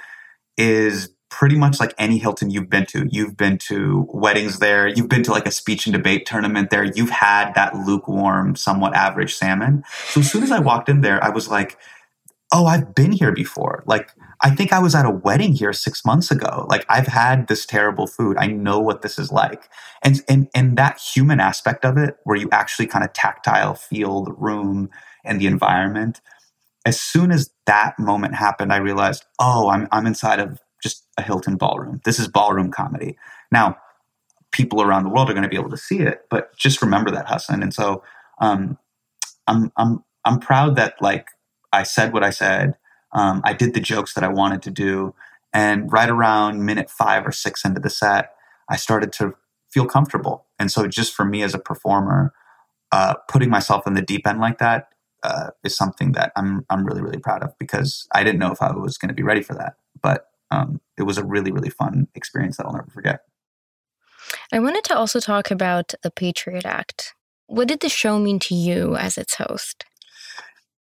is 0.58 1.13
pretty 1.34 1.58
much 1.58 1.80
like 1.80 1.96
any 1.98 2.20
Hilton 2.20 2.52
you've 2.52 2.70
been 2.70 2.86
to. 2.86 3.08
You've 3.10 3.36
been 3.36 3.58
to 3.70 4.08
weddings 4.14 4.60
there. 4.60 4.88
You've 4.88 5.10
been 5.10 5.24
to 5.24 5.32
like 5.32 5.48
a 5.48 5.52
speech 5.52 5.88
and 5.88 5.94
debate 5.94 6.28
tournament 6.28 6.70
there. 6.70 6.84
You've 6.84 7.10
had 7.10 7.54
that 7.56 7.74
lukewarm, 7.74 8.56
somewhat 8.56 8.94
average 8.94 9.34
salmon. 9.34 9.84
So 10.10 10.20
as 10.20 10.32
soon 10.32 10.44
as 10.44 10.52
I 10.52 10.58
mm-hmm. 10.58 10.68
walked 10.68 10.90
in 10.90 11.02
there, 11.02 11.22
I 11.24 11.30
was 11.30 11.48
like, 11.50 11.80
oh, 12.52 12.68
I've 12.68 12.94
been 12.94 13.12
here 13.12 13.32
before. 13.32 13.84
Like, 13.88 14.12
I 14.42 14.52
think 14.52 14.72
I 14.72 14.78
was 14.78 14.94
at 14.94 15.08
a 15.08 15.10
wedding 15.10 15.54
here 15.54 15.74
six 15.74 16.06
months 16.06 16.30
ago. 16.30 16.68
Like, 16.70 16.86
I've 16.88 17.08
had 17.08 17.48
this 17.48 17.66
terrible 17.66 18.06
food. 18.06 18.38
I 18.38 18.46
know 18.46 18.80
what 18.80 19.02
this 19.02 19.18
is 19.18 19.32
like. 19.32 19.70
And, 20.04 20.22
and, 20.30 20.48
and 20.54 20.78
that 20.78 21.00
human 21.00 21.40
aspect 21.40 21.84
of 21.84 21.98
it, 21.98 22.18
where 22.26 22.38
you 22.38 22.48
actually 22.52 22.86
kind 22.86 23.04
of 23.04 23.12
tactile 23.14 23.74
feel 23.74 24.24
the 24.24 24.34
room 24.34 24.92
and 25.26 25.42
the 25.42 25.48
environment. 25.48 26.22
As 26.86 27.02
soon 27.02 27.32
as 27.32 27.50
that 27.66 27.98
moment 27.98 28.36
happened, 28.36 28.72
I 28.72 28.78
realized, 28.78 29.26
oh, 29.40 29.70
I'm, 29.70 29.88
I'm 29.92 30.06
inside 30.06 30.40
of 30.40 30.60
just 30.84 31.08
a 31.18 31.24
Hilton 31.24 31.56
ballroom. 31.56 32.02
This 32.06 32.20
is 32.20 32.28
ballroom 32.28 32.70
comedy. 32.72 33.18
Now, 33.52 33.78
people 34.52 34.82
around 34.82 35.04
the 35.04 35.10
world 35.10 35.30
are 35.30 35.34
going 35.34 35.44
to 35.44 35.50
be 35.50 35.58
able 35.58 35.72
to 35.72 35.78
see 35.78 36.00
it, 36.00 36.26
but 36.30 36.56
just 36.58 36.82
remember 36.82 37.10
that, 37.12 37.28
Hasan. 37.28 37.64
And 37.64 37.74
so, 37.74 38.04
um, 38.40 38.78
I'm 39.48 39.72
I'm 39.78 40.04
I'm 40.26 40.40
proud 40.40 40.76
that 40.76 40.96
like 41.02 41.28
I 41.72 41.84
said 41.84 42.14
what 42.14 42.24
I 42.24 42.30
said. 42.30 42.76
Um, 43.14 43.42
I 43.44 43.54
did 43.54 43.74
the 43.74 43.80
jokes 43.80 44.14
that 44.16 44.24
I 44.24 44.28
wanted 44.28 44.62
to 44.64 44.72
do, 44.72 45.14
and 45.54 45.92
right 45.92 46.10
around 46.10 46.66
minute 46.66 46.90
five 46.90 47.26
or 47.26 47.32
six 47.32 47.64
into 47.64 47.80
the 47.80 47.90
set, 47.90 48.34
I 48.70 48.76
started 48.76 49.14
to 49.14 49.36
feel 49.72 49.86
comfortable. 49.86 50.46
And 50.60 50.72
so, 50.72 50.88
just 50.88 51.14
for 51.14 51.26
me 51.26 51.44
as 51.44 51.54
a 51.54 51.60
performer, 51.60 52.34
uh, 52.92 53.16
putting 53.28 53.50
myself 53.50 53.86
in 53.86 53.94
the 53.94 54.02
deep 54.02 54.26
end 54.28 54.40
like 54.40 54.58
that 54.60 54.90
uh, 55.24 55.50
is 55.64 55.76
something 55.76 56.14
that 56.14 56.32
I'm 56.36 56.66
I'm 56.70 56.86
really 56.86 57.02
really 57.02 57.20
proud 57.20 57.44
of 57.44 57.58
because 57.60 58.08
I 58.14 58.24
didn't 58.24 58.40
know 58.40 58.52
if 58.52 58.62
I 58.62 58.72
was 58.72 58.98
going 58.98 59.10
to 59.10 59.16
be 59.16 59.24
ready 59.24 59.42
for 59.44 59.54
that, 59.56 59.76
um, 60.54 60.82
it 60.98 61.04
was 61.04 61.18
a 61.18 61.26
really 61.26 61.52
really 61.52 61.70
fun 61.70 62.08
experience 62.16 62.58
that 62.58 62.66
I'll 62.66 62.74
never 62.74 62.92
forget. 62.92 63.22
I 64.52 64.60
wanted 64.60 64.84
to 64.86 64.98
also 64.98 65.20
talk 65.20 65.52
about 65.52 65.94
the 66.02 66.12
Patriot 66.12 66.66
Act. 66.66 67.14
What 67.48 67.68
did 67.68 67.82
the 67.82 67.90
show 67.90 68.20
mean 68.20 68.40
to 68.40 68.56
you 68.56 68.96
as 68.96 69.18
its 69.18 69.36
host? 69.36 69.86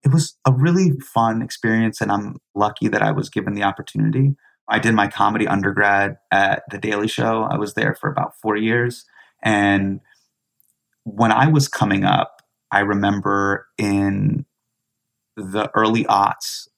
It 0.04 0.12
was 0.12 0.36
a 0.46 0.52
really 0.52 0.92
fun 1.00 1.42
experience, 1.42 2.00
and 2.00 2.10
I'm 2.10 2.36
lucky 2.54 2.88
that 2.88 3.02
I 3.02 3.12
was 3.12 3.28
given 3.28 3.54
the 3.54 3.62
opportunity. 3.64 4.34
I 4.70 4.78
did 4.78 4.94
my 4.94 5.08
comedy 5.08 5.48
undergrad 5.48 6.16
at 6.30 6.62
The 6.70 6.78
Daily 6.78 7.08
Show. 7.08 7.42
I 7.42 7.58
was 7.58 7.74
there 7.74 7.94
for 7.94 8.08
about 8.08 8.36
four 8.40 8.56
years. 8.56 9.04
And 9.42 10.00
when 11.04 11.32
I 11.32 11.48
was 11.48 11.66
coming 11.66 12.04
up, 12.04 12.40
I 12.70 12.80
remember 12.80 13.66
in 13.76 14.46
the 15.36 15.70
early 15.74 16.04
aughts, 16.04 16.68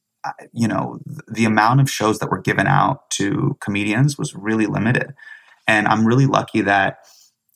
you 0.52 0.68
know, 0.68 0.98
the 1.28 1.44
amount 1.44 1.80
of 1.80 1.90
shows 1.90 2.18
that 2.18 2.30
were 2.30 2.40
given 2.40 2.66
out 2.66 3.10
to 3.10 3.56
comedians 3.60 4.18
was 4.18 4.34
really 4.34 4.66
limited. 4.66 5.14
And 5.66 5.86
I'm 5.88 6.06
really 6.06 6.26
lucky 6.26 6.60
that 6.62 6.98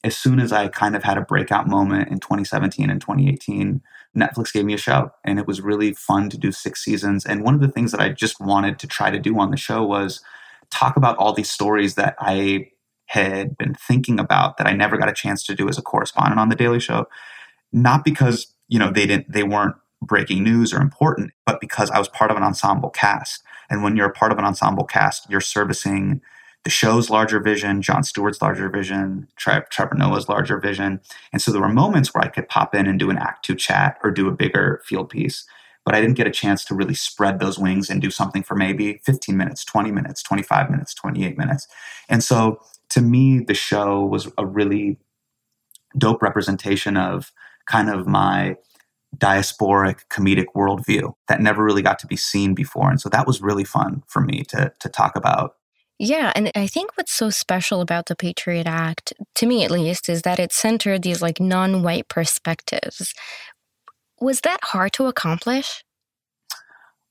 as 0.05 0.17
soon 0.17 0.39
as 0.39 0.53
I 0.53 0.69
kind 0.69 0.95
of 0.95 1.03
had 1.03 1.19
a 1.19 1.23
breakout 1.23 1.67
moment 1.67 2.09
in 2.09 2.21
2017 2.21 2.91
and 2.91 3.01
2018, 3.01 3.83
Netflix 4.17 4.53
gave 4.53 4.65
me 4.65 4.75
a 4.75 4.79
show 4.79 5.11
and 5.25 5.39
it 5.39 5.47
was 5.47 5.61
really 5.61 5.93
fun 5.93 6.31
to 6.31 6.39
do 6.39 6.53
six 6.53 6.85
seasons. 6.85 7.27
And 7.27 7.43
one 7.43 7.55
of 7.55 7.61
the 7.61 7.69
things 7.69 7.93
that 7.93 8.01
I 8.01 8.11
just 8.11 8.41
wanted 8.41 8.79
to 8.79 8.87
try 8.87 9.11
to 9.11 9.19
do 9.19 9.39
on 9.39 9.51
the 9.51 9.57
show 9.57 9.85
was 9.85 10.21
talk 10.71 10.97
about 10.97 11.17
all 11.19 11.33
these 11.33 11.51
stories 11.51 11.95
that 11.97 12.15
I 12.19 12.71
had 13.07 13.57
been 13.57 13.75
thinking 13.75 14.19
about 14.19 14.57
that 14.57 14.67
I 14.67 14.73
never 14.73 14.97
got 14.97 15.09
a 15.09 15.13
chance 15.13 15.45
to 15.45 15.55
do 15.55 15.69
as 15.69 15.79
a 15.79 15.83
correspondent 15.83 16.41
on 16.41 16.49
the 16.49 16.57
Daily 16.57 16.81
Show. 16.81 17.07
Not 17.73 18.05
because, 18.05 18.53
you 18.69 18.79
know, 18.79 18.91
they 18.91 19.07
didn't 19.07 19.31
they 19.31 19.43
weren't 19.43 19.77
breaking 20.03 20.43
news 20.43 20.73
or 20.73 20.81
important, 20.81 21.33
but 21.45 21.61
because 21.61 21.91
I 21.91 21.99
was 21.99 22.09
part 22.09 22.31
of 22.31 22.37
an 22.37 22.43
ensemble 22.43 22.91
cast. 22.91 23.43
And 23.71 23.83
when 23.83 23.97
you're 23.97 24.09
a 24.09 24.13
part 24.13 24.33
of 24.33 24.39
an 24.39 24.45
ensemble 24.45 24.85
cast, 24.85 25.29
you're 25.31 25.41
servicing 25.41 26.21
the 26.65 26.71
show's 26.71 27.11
larger 27.11 27.39
vision, 27.39 27.81
Jon 27.81 28.03
Stewart's 28.03 28.43
larger 28.43 28.69
vision, 28.69 29.29
Trevor 29.37 29.95
Noah's 29.95 30.29
larger 30.29 30.59
vision. 30.59 31.01
And 31.33 31.41
so 31.41 31.53
there 31.53 31.61
were 31.61 31.69
moments 31.69 32.13
where 32.13 32.25
I 32.25 32.29
could 32.29 32.49
pop 32.49 32.75
in 32.75 32.87
and 32.87 32.99
do 32.99 33.09
an 33.09 33.19
act 33.19 33.45
two 33.45 33.55
chat 33.55 33.99
or 34.03 34.11
do 34.11 34.27
a 34.27 34.33
bigger 34.33 34.83
field 34.85 35.09
piece. 35.09 35.47
But 35.85 35.95
I 35.95 36.01
didn't 36.01 36.17
get 36.17 36.27
a 36.27 36.33
chance 36.33 36.65
to 36.65 36.75
really 36.75 36.95
spread 36.95 37.39
those 37.39 37.57
wings 37.57 37.89
and 37.89 38.03
do 38.03 38.11
something 38.11 38.43
for 38.43 38.57
maybe 38.57 39.01
15 39.05 39.37
minutes, 39.37 39.65
20 39.65 39.93
minutes, 39.93 40.25
25 40.25 40.69
minutes, 40.69 40.93
28 40.95 41.39
minutes. 41.39 41.69
And 42.09 42.25
so 42.25 42.61
to 42.89 43.01
me, 43.01 43.39
the 43.39 43.55
show 43.55 44.05
was 44.05 44.29
a 44.37 44.45
really 44.45 44.99
dope 45.97 46.21
representation 46.21 46.97
of 46.97 47.33
kind 47.67 47.89
of 47.89 48.09
my 48.09 48.57
diasporic 49.17 50.01
comedic 50.11 50.47
worldview 50.55 51.13
that 51.29 51.41
never 51.41 51.65
really 51.65 51.83
got 51.83 51.99
to 52.01 52.07
be 52.07 52.17
seen 52.17 52.55
before. 52.55 52.91
And 52.91 53.01
so 53.01 53.09
that 53.09 53.27
was 53.27 53.41
really 53.41 53.65
fun 53.65 54.03
for 54.09 54.21
me 54.21 54.45
to, 54.49 54.73
to 54.81 54.89
talk 54.89 55.17
about 55.17 55.55
yeah, 55.99 56.31
and 56.37 56.53
I 56.55 56.67
think 56.67 56.91
what's 56.97 57.13
so 57.13 57.31
special 57.31 57.81
about 57.81 58.07
the 58.07 58.17
Patriot 58.17 58.67
Act, 58.67 59.15
to 59.37 59.47
me 59.47 59.65
at 59.65 59.71
least, 59.71 60.11
is 60.11 60.23
that 60.23 60.39
it 60.39 60.53
centered 60.53 61.03
these 61.03 61.23
like 61.23 61.41
non 61.41 61.83
white 61.83 62.09
perspectives. 62.09 63.15
Was 64.21 64.43
that 64.43 64.59
hard 64.63 64.93
to 64.95 65.07
accomplish? 65.07 65.85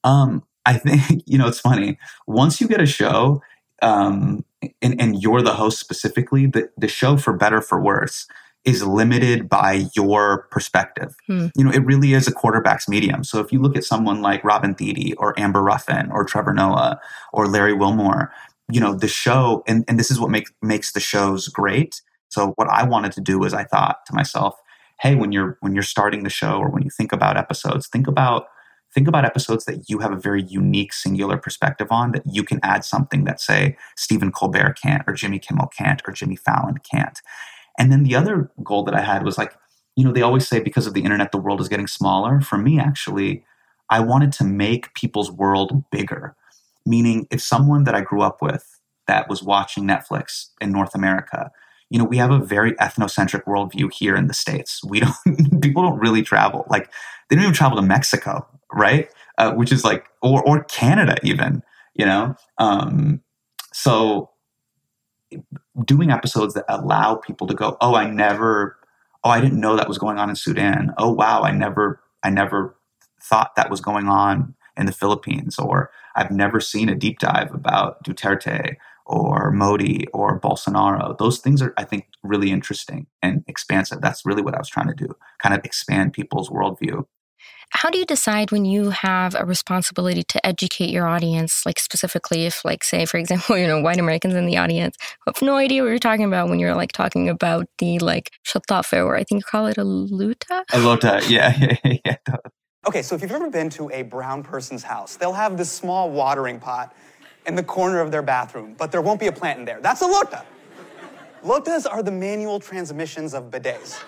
Um, 0.03 0.43
I 0.65 0.77
think, 0.77 1.23
you 1.25 1.37
know, 1.37 1.47
it's 1.47 1.59
funny. 1.59 1.97
Once 2.27 2.61
you 2.61 2.67
get 2.67 2.81
a 2.81 2.85
show, 2.85 3.41
um, 3.81 4.45
and, 4.81 5.01
and 5.01 5.21
you're 5.21 5.41
the 5.41 5.53
host 5.53 5.79
specifically, 5.79 6.45
the, 6.45 6.69
the 6.77 6.87
show, 6.87 7.17
for 7.17 7.33
better 7.33 7.61
for 7.61 7.81
worse, 7.81 8.27
is 8.65 8.83
limited 8.83 9.47
by 9.47 9.85
your 9.95 10.47
perspective. 10.51 11.15
Hmm. 11.27 11.47
You 11.55 11.65
know, 11.65 11.71
it 11.71 11.85
really 11.85 12.13
is 12.13 12.27
a 12.27 12.31
quarterback's 12.31 12.89
medium. 12.89 13.23
So 13.23 13.39
if 13.39 13.51
you 13.51 13.61
look 13.61 13.77
at 13.77 13.83
someone 13.83 14.21
like 14.21 14.43
Robin 14.43 14.73
Thede 14.73 15.15
or 15.17 15.39
Amber 15.39 15.61
Ruffin 15.61 16.09
or 16.11 16.25
Trevor 16.25 16.53
Noah 16.53 16.99
or 17.31 17.47
Larry 17.47 17.73
Wilmore, 17.73 18.31
you 18.71 18.79
know 18.79 18.93
the 18.95 19.07
show 19.07 19.63
and, 19.67 19.85
and 19.87 19.99
this 19.99 20.09
is 20.09 20.19
what 20.19 20.29
makes 20.29 20.51
makes 20.61 20.93
the 20.93 20.99
shows 20.99 21.47
great 21.47 22.01
so 22.29 22.53
what 22.55 22.67
i 22.69 22.83
wanted 22.83 23.11
to 23.11 23.21
do 23.21 23.43
is 23.43 23.53
i 23.53 23.63
thought 23.63 24.05
to 24.05 24.13
myself 24.13 24.59
hey 24.99 25.15
when 25.15 25.31
you're 25.31 25.57
when 25.61 25.73
you're 25.73 25.83
starting 25.83 26.23
the 26.23 26.29
show 26.29 26.57
or 26.57 26.69
when 26.69 26.83
you 26.83 26.89
think 26.89 27.11
about 27.11 27.37
episodes 27.37 27.87
think 27.87 28.07
about 28.07 28.47
think 28.93 29.07
about 29.07 29.25
episodes 29.25 29.65
that 29.65 29.89
you 29.89 29.99
have 29.99 30.11
a 30.11 30.17
very 30.17 30.43
unique 30.43 30.93
singular 30.93 31.37
perspective 31.37 31.87
on 31.91 32.11
that 32.11 32.23
you 32.25 32.43
can 32.43 32.59
add 32.63 32.83
something 32.83 33.23
that 33.25 33.39
say 33.39 33.77
stephen 33.95 34.31
colbert 34.31 34.77
can't 34.81 35.03
or 35.07 35.13
jimmy 35.13 35.37
kimmel 35.37 35.67
can't 35.67 36.01
or 36.07 36.13
jimmy 36.13 36.35
fallon 36.35 36.77
can't 36.79 37.21
and 37.77 37.91
then 37.91 38.03
the 38.03 38.15
other 38.15 38.51
goal 38.63 38.83
that 38.83 38.95
i 38.95 39.01
had 39.01 39.23
was 39.23 39.37
like 39.37 39.53
you 39.95 40.03
know 40.03 40.11
they 40.11 40.21
always 40.21 40.47
say 40.47 40.59
because 40.59 40.87
of 40.87 40.93
the 40.93 41.03
internet 41.03 41.31
the 41.31 41.37
world 41.37 41.61
is 41.61 41.67
getting 41.67 41.87
smaller 41.87 42.41
for 42.41 42.57
me 42.57 42.79
actually 42.79 43.43
i 43.89 43.99
wanted 43.99 44.31
to 44.31 44.43
make 44.43 44.93
people's 44.93 45.31
world 45.31 45.83
bigger 45.91 46.35
Meaning, 46.85 47.27
if 47.31 47.41
someone 47.41 47.83
that 47.85 47.95
I 47.95 48.01
grew 48.01 48.21
up 48.21 48.41
with 48.41 48.79
that 49.07 49.27
was 49.27 49.41
watching 49.41 49.85
Netflix 49.85 50.49
in 50.61 50.71
North 50.71 50.93
America, 50.93 51.51
you 51.89 51.97
know, 51.97 52.05
we 52.05 52.17
have 52.17 52.31
a 52.31 52.39
very 52.39 52.73
ethnocentric 52.73 53.43
worldview 53.45 53.91
here 53.91 54.15
in 54.15 54.27
the 54.27 54.33
States. 54.33 54.83
We 54.83 54.99
don't, 54.99 55.61
people 55.61 55.81
don't 55.81 55.99
really 55.99 56.21
travel. 56.21 56.65
Like, 56.69 56.91
they 57.29 57.35
don't 57.35 57.43
even 57.43 57.55
travel 57.55 57.77
to 57.77 57.81
Mexico, 57.81 58.47
right? 58.71 59.09
Uh, 59.37 59.53
which 59.53 59.71
is 59.71 59.83
like, 59.83 60.05
or, 60.21 60.47
or 60.47 60.63
Canada 60.65 61.17
even, 61.23 61.63
you 61.95 62.05
know? 62.05 62.35
Um, 62.59 63.21
so 63.73 64.29
doing 65.85 66.11
episodes 66.11 66.53
that 66.53 66.65
allow 66.67 67.15
people 67.15 67.47
to 67.47 67.53
go, 67.53 67.77
oh, 67.81 67.95
I 67.95 68.09
never, 68.09 68.77
oh, 69.23 69.29
I 69.29 69.41
didn't 69.41 69.59
know 69.59 69.75
that 69.75 69.87
was 69.87 69.97
going 69.97 70.17
on 70.17 70.29
in 70.29 70.35
Sudan. 70.35 70.93
Oh, 70.97 71.11
wow, 71.11 71.41
I 71.41 71.51
never, 71.51 72.01
I 72.23 72.29
never 72.29 72.77
thought 73.21 73.55
that 73.55 73.69
was 73.69 73.81
going 73.81 74.07
on 74.07 74.55
in 74.77 74.85
the 74.85 74.91
Philippines, 74.91 75.57
or 75.57 75.89
I've 76.15 76.31
never 76.31 76.59
seen 76.59 76.89
a 76.89 76.95
deep 76.95 77.19
dive 77.19 77.53
about 77.53 78.03
Duterte 78.03 78.75
or 79.05 79.51
Modi 79.51 80.07
or 80.13 80.39
Bolsonaro. 80.39 81.17
Those 81.17 81.39
things 81.39 81.61
are, 81.61 81.73
I 81.77 81.83
think, 81.83 82.07
really 82.23 82.51
interesting 82.51 83.07
and 83.21 83.43
expansive. 83.47 84.01
That's 84.01 84.25
really 84.25 84.41
what 84.41 84.55
I 84.55 84.59
was 84.59 84.69
trying 84.69 84.87
to 84.87 84.93
do, 84.95 85.15
kind 85.41 85.55
of 85.55 85.63
expand 85.63 86.13
people's 86.13 86.49
worldview. 86.49 87.05
How 87.71 87.89
do 87.89 87.97
you 87.97 88.05
decide 88.05 88.51
when 88.51 88.63
you 88.63 88.91
have 88.91 89.35
a 89.35 89.45
responsibility 89.45 90.23
to 90.23 90.45
educate 90.45 90.89
your 90.89 91.07
audience, 91.07 91.65
like 91.65 91.79
specifically 91.79 92.45
if, 92.45 92.63
like, 92.63 92.83
say, 92.83 93.05
for 93.05 93.17
example, 93.17 93.57
you 93.61 93.67
know, 93.67 93.81
white 93.81 93.99
Americans 93.99 94.33
in 94.35 94.45
the 94.45 94.57
audience 94.57 94.95
have 95.25 95.41
no 95.41 95.55
idea 95.55 95.81
what 95.81 95.89
you're 95.89 95.99
talking 95.99 96.25
about 96.25 96.49
when 96.49 96.59
you're 96.59 96.75
like 96.75 96.91
talking 96.91 97.27
about 97.27 97.67
the 97.79 97.99
like 97.99 98.31
shatafe, 98.45 99.03
or 99.03 99.15
I 99.15 99.23
think 99.23 99.41
you 99.41 99.45
call 99.45 99.67
it 99.67 99.77
a 99.77 99.83
luta? 99.83 100.63
A 100.71 100.77
luta, 100.77 101.21
yeah, 101.29 101.75
yeah, 101.83 101.97
yeah. 102.05 102.37
Okay, 102.87 103.01
so 103.01 103.15
if 103.15 103.21
you've 103.21 103.31
ever 103.31 103.49
been 103.49 103.69
to 103.71 103.89
a 103.91 104.03
brown 104.03 104.43
person's 104.43 104.83
house, 104.83 105.15
they'll 105.15 105.33
have 105.33 105.57
this 105.57 105.71
small 105.71 106.11
watering 106.11 106.59
pot 106.59 106.95
in 107.47 107.55
the 107.55 107.63
corner 107.63 107.99
of 107.99 108.11
their 108.11 108.21
bathroom, 108.21 108.75
but 108.77 108.91
there 108.91 109.01
won't 109.01 109.19
be 109.19 109.27
a 109.27 109.31
plant 109.31 109.59
in 109.59 109.65
there. 109.65 109.79
That's 109.81 110.01
a 110.01 110.05
lota. 110.05 110.45
Lotas 111.43 111.85
are 111.89 112.01
the 112.01 112.11
manual 112.11 112.59
transmissions 112.59 113.33
of 113.33 113.51
bidets. 113.51 114.03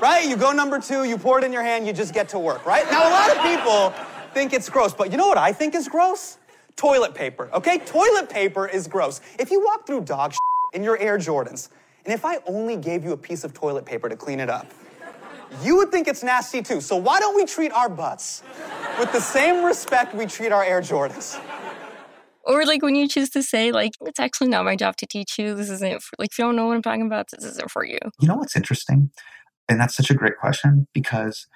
Right? 0.00 0.28
You 0.28 0.36
go 0.36 0.52
number 0.52 0.78
two, 0.78 1.04
you 1.04 1.16
pour 1.16 1.38
it 1.38 1.44
in 1.44 1.52
your 1.52 1.62
hand, 1.62 1.86
you 1.86 1.92
just 1.92 2.12
get 2.12 2.28
to 2.30 2.38
work, 2.38 2.66
right? 2.66 2.84
Now, 2.90 3.08
a 3.08 3.10
lot 3.10 3.36
of 3.36 3.42
people 3.42 3.90
think 4.34 4.52
it's 4.52 4.68
gross, 4.68 4.92
but 4.92 5.10
you 5.10 5.16
know 5.16 5.26
what 5.26 5.38
I 5.38 5.52
think 5.52 5.74
is 5.74 5.88
gross? 5.88 6.38
Toilet 6.76 7.14
paper, 7.14 7.48
okay? 7.54 7.78
Toilet 7.78 8.28
paper 8.28 8.68
is 8.68 8.86
gross. 8.86 9.22
If 9.38 9.50
you 9.50 9.64
walk 9.64 9.86
through 9.86 10.02
dog 10.02 10.32
shit 10.32 10.40
in 10.74 10.84
your 10.84 10.98
Air 10.98 11.16
Jordans, 11.16 11.70
and 12.04 12.12
if 12.12 12.24
I 12.24 12.38
only 12.46 12.76
gave 12.76 13.02
you 13.02 13.12
a 13.12 13.16
piece 13.16 13.44
of 13.44 13.54
toilet 13.54 13.86
paper 13.86 14.08
to 14.08 14.16
clean 14.16 14.38
it 14.38 14.50
up, 14.50 14.70
you 15.62 15.76
would 15.76 15.90
think 15.90 16.06
it's 16.06 16.22
nasty 16.22 16.60
too. 16.60 16.80
So 16.80 16.96
why 16.96 17.18
don't 17.18 17.34
we 17.34 17.46
treat 17.46 17.72
our 17.72 17.88
butts 17.88 18.42
with 18.98 19.10
the 19.12 19.20
same 19.20 19.64
respect 19.64 20.14
we 20.14 20.26
treat 20.26 20.52
our 20.52 20.62
Air 20.62 20.82
Jordans? 20.82 21.40
Or 22.44 22.64
like 22.64 22.82
when 22.82 22.94
you 22.94 23.08
choose 23.08 23.30
to 23.30 23.42
say, 23.42 23.72
like, 23.72 23.92
it's 24.02 24.20
actually 24.20 24.48
not 24.48 24.64
my 24.64 24.76
job 24.76 24.96
to 24.98 25.06
teach 25.06 25.38
you. 25.38 25.54
This 25.54 25.70
isn't 25.70 26.02
for, 26.02 26.16
like 26.18 26.30
if 26.30 26.38
you 26.38 26.44
don't 26.44 26.56
know 26.56 26.66
what 26.66 26.76
I'm 26.76 26.82
talking 26.82 27.06
about, 27.06 27.30
this 27.30 27.44
isn't 27.44 27.70
for 27.70 27.84
you. 27.84 27.98
You 28.20 28.28
know 28.28 28.36
what's 28.36 28.54
interesting? 28.54 29.10
And 29.68 29.80
that's 29.80 29.96
such 29.96 30.10
a 30.10 30.14
great 30.14 30.38
question 30.38 30.86
because 30.92 31.46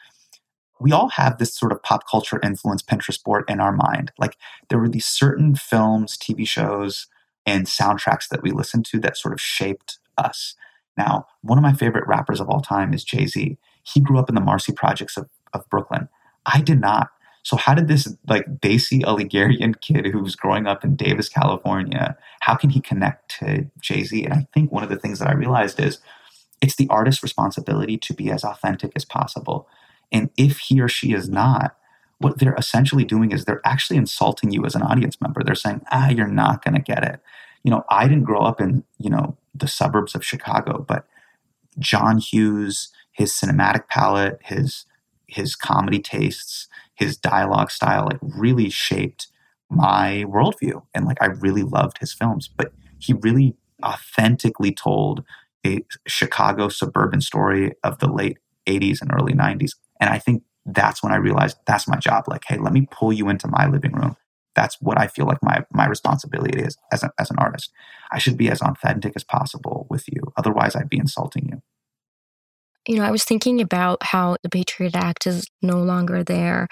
we 0.81 0.93
all 0.93 1.11
have 1.11 1.39
this 1.39 1.55
sort 1.55 1.73
of 1.73 1.83
pop 1.83 2.09
culture 2.09 2.41
influence 2.43 2.83
Pinterest 2.83 3.23
board 3.23 3.45
in 3.49 3.61
our 3.61 3.73
mind. 3.73 4.13
Like 4.19 4.37
there 4.69 4.79
were 4.79 4.89
these 4.89 5.07
certain 5.07 5.55
films, 5.55 6.17
TV 6.17 6.47
shows, 6.47 7.07
and 7.47 7.67
soundtracks 7.67 8.29
that 8.29 8.43
we 8.43 8.51
listened 8.51 8.87
to 8.87 8.99
that 9.01 9.17
sort 9.17 9.35
of 9.35 9.41
shaped 9.41 9.99
us. 10.17 10.55
Now, 10.97 11.27
one 11.43 11.59
of 11.59 11.63
my 11.63 11.73
favorite 11.73 12.07
rappers 12.07 12.41
of 12.41 12.49
all 12.49 12.61
time 12.61 12.93
is 12.93 13.05
Jay 13.05 13.27
Z 13.27 13.59
he 13.83 14.01
grew 14.01 14.19
up 14.19 14.29
in 14.29 14.35
the 14.35 14.41
Marcy 14.41 14.73
projects 14.73 15.17
of, 15.17 15.29
of 15.53 15.69
Brooklyn. 15.69 16.09
I 16.47 16.61
did 16.61 16.81
not. 16.81 17.11
So 17.43 17.57
how 17.57 17.75
did 17.75 17.89
this 17.89 18.15
like 18.29 18.61
Desi 18.61 19.03
Alighierian 19.03 19.81
kid 19.81 20.07
who's 20.07 20.37
growing 20.37 20.67
up 20.67 20.85
in 20.85 20.95
Davis, 20.95 21.29
California, 21.29 22.17
how 22.41 22.55
can 22.55 22.71
he 22.71 22.81
connect 22.81 23.39
to 23.39 23.71
Jay-Z? 23.81 24.25
And 24.25 24.35
I 24.35 24.47
think 24.53 24.71
one 24.71 24.83
of 24.83 24.91
the 24.91 24.99
things 24.99 25.19
that 25.19 25.29
I 25.29 25.33
realized 25.33 25.81
is 25.81 25.99
it's 26.61 26.77
the 26.77 26.89
artist's 26.89 27.23
responsibility 27.23 27.97
to 27.97 28.15
be 28.15 28.31
as 28.31 28.45
authentic 28.45 28.93
as 28.95 29.05
possible. 29.05 29.69
And 30.13 30.31
if 30.37 30.59
he 30.59 30.81
or 30.81 30.89
she 30.89 31.13
is 31.13 31.29
not, 31.29 31.77
what 32.19 32.39
they're 32.39 32.55
essentially 32.55 33.05
doing 33.05 33.33
is 33.33 33.45
they're 33.45 33.63
actually 33.65 33.97
insulting 33.97 34.51
you 34.51 34.65
as 34.67 34.75
an 34.75 34.83
audience 34.83 35.21
member. 35.21 35.43
They're 35.43 35.55
saying, 35.55 35.83
ah, 35.91 36.11
you're 36.11 36.27
not 36.27 36.63
going 36.63 36.75
to 36.75 36.83
get 36.83 37.03
it. 37.03 37.21
You 37.63 37.71
know, 37.71 37.85
I 37.89 38.09
didn't 38.09 38.25
grow 38.25 38.43
up 38.43 38.61
in, 38.61 38.85
you 38.99 39.09
know, 39.09 39.37
the 39.55 39.69
suburbs 39.69 40.15
of 40.15 40.25
Chicago, 40.25 40.85
but 40.87 41.07
John 41.79 42.19
Hughes, 42.19 42.91
his 43.13 43.33
cinematic 43.33 43.89
palette, 43.89 44.39
his 44.43 44.87
his 45.27 45.55
comedy 45.55 46.01
tastes, 46.01 46.67
his 46.95 47.17
dialogue 47.17 47.71
style, 47.71 48.05
like 48.05 48.19
really 48.21 48.69
shaped 48.69 49.29
my 49.71 50.25
worldview. 50.27 50.83
And 50.93 51.07
like 51.07 51.23
I 51.23 51.27
really 51.27 51.63
loved 51.63 51.99
his 51.99 52.13
films, 52.13 52.49
but 52.49 52.73
he 52.99 53.13
really 53.13 53.55
authentically 53.83 54.73
told 54.73 55.25
a 55.67 55.85
Chicago 56.07 56.69
suburban 56.69 57.21
story 57.21 57.73
of 57.85 57.99
the 57.99 58.11
late 58.11 58.39
80s 58.67 59.01
and 59.01 59.11
early 59.13 59.33
90s. 59.33 59.73
And 60.01 60.11
I 60.11 60.19
think 60.19 60.43
that's 60.67 61.03
when 61.03 61.13
I 61.13 61.17
realized 61.17 61.59
that's 61.67 61.89
my 61.89 61.97
job. 61.97 62.25
Like, 62.29 62.43
hey, 62.47 62.59
let 62.59 62.73
me 62.73 62.87
pull 62.91 63.13
you 63.13 63.29
into 63.29 63.49
my 63.49 63.67
living 63.67 63.93
room. 63.93 64.17
That's 64.55 64.81
what 64.81 64.99
I 64.99 65.07
feel 65.07 65.27
like 65.27 65.39
my 65.43 65.65
my 65.73 65.87
responsibility 65.87 66.61
is 66.61 66.77
as, 66.93 67.03
a, 67.03 67.13
as 67.19 67.31
an 67.31 67.37
artist. 67.39 67.71
I 68.11 68.19
should 68.19 68.37
be 68.37 68.51
as 68.51 68.61
authentic 68.61 69.13
as 69.15 69.25
possible 69.25 69.87
with 69.89 70.05
you. 70.09 70.23
Otherwise, 70.37 70.75
I'd 70.75 70.89
be 70.89 70.99
insulting 70.99 71.49
you. 71.51 71.63
You 72.89 72.97
know, 72.97 73.05
I 73.05 73.11
was 73.11 73.25
thinking 73.25 73.61
about 73.61 74.03
how 74.03 74.37
the 74.43 74.49
Patriot 74.49 74.97
Act 74.97 75.27
is 75.27 75.47
no 75.63 75.83
longer 75.83 76.25
there. 76.25 76.67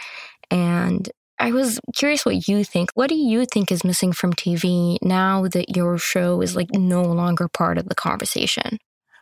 And 0.51 1.09
I 1.41 1.53
was 1.53 1.79
curious 1.95 2.27
what 2.27 2.49
you 2.49 2.65
think. 2.65 2.91
What 2.95 3.09
do 3.09 3.15
you 3.15 3.47
think 3.47 3.71
is 3.71 3.85
missing 3.85 4.13
from 4.13 4.33
TV 4.33 4.99
now 5.03 5.47
that 5.49 5.77
your 5.77 5.97
show 5.99 6.41
is 6.41 6.57
like 6.57 6.73
no 6.73 7.03
longer 7.03 7.49
part 7.49 7.79
of 7.79 7.89
the 7.89 7.95
conversation? 7.95 8.79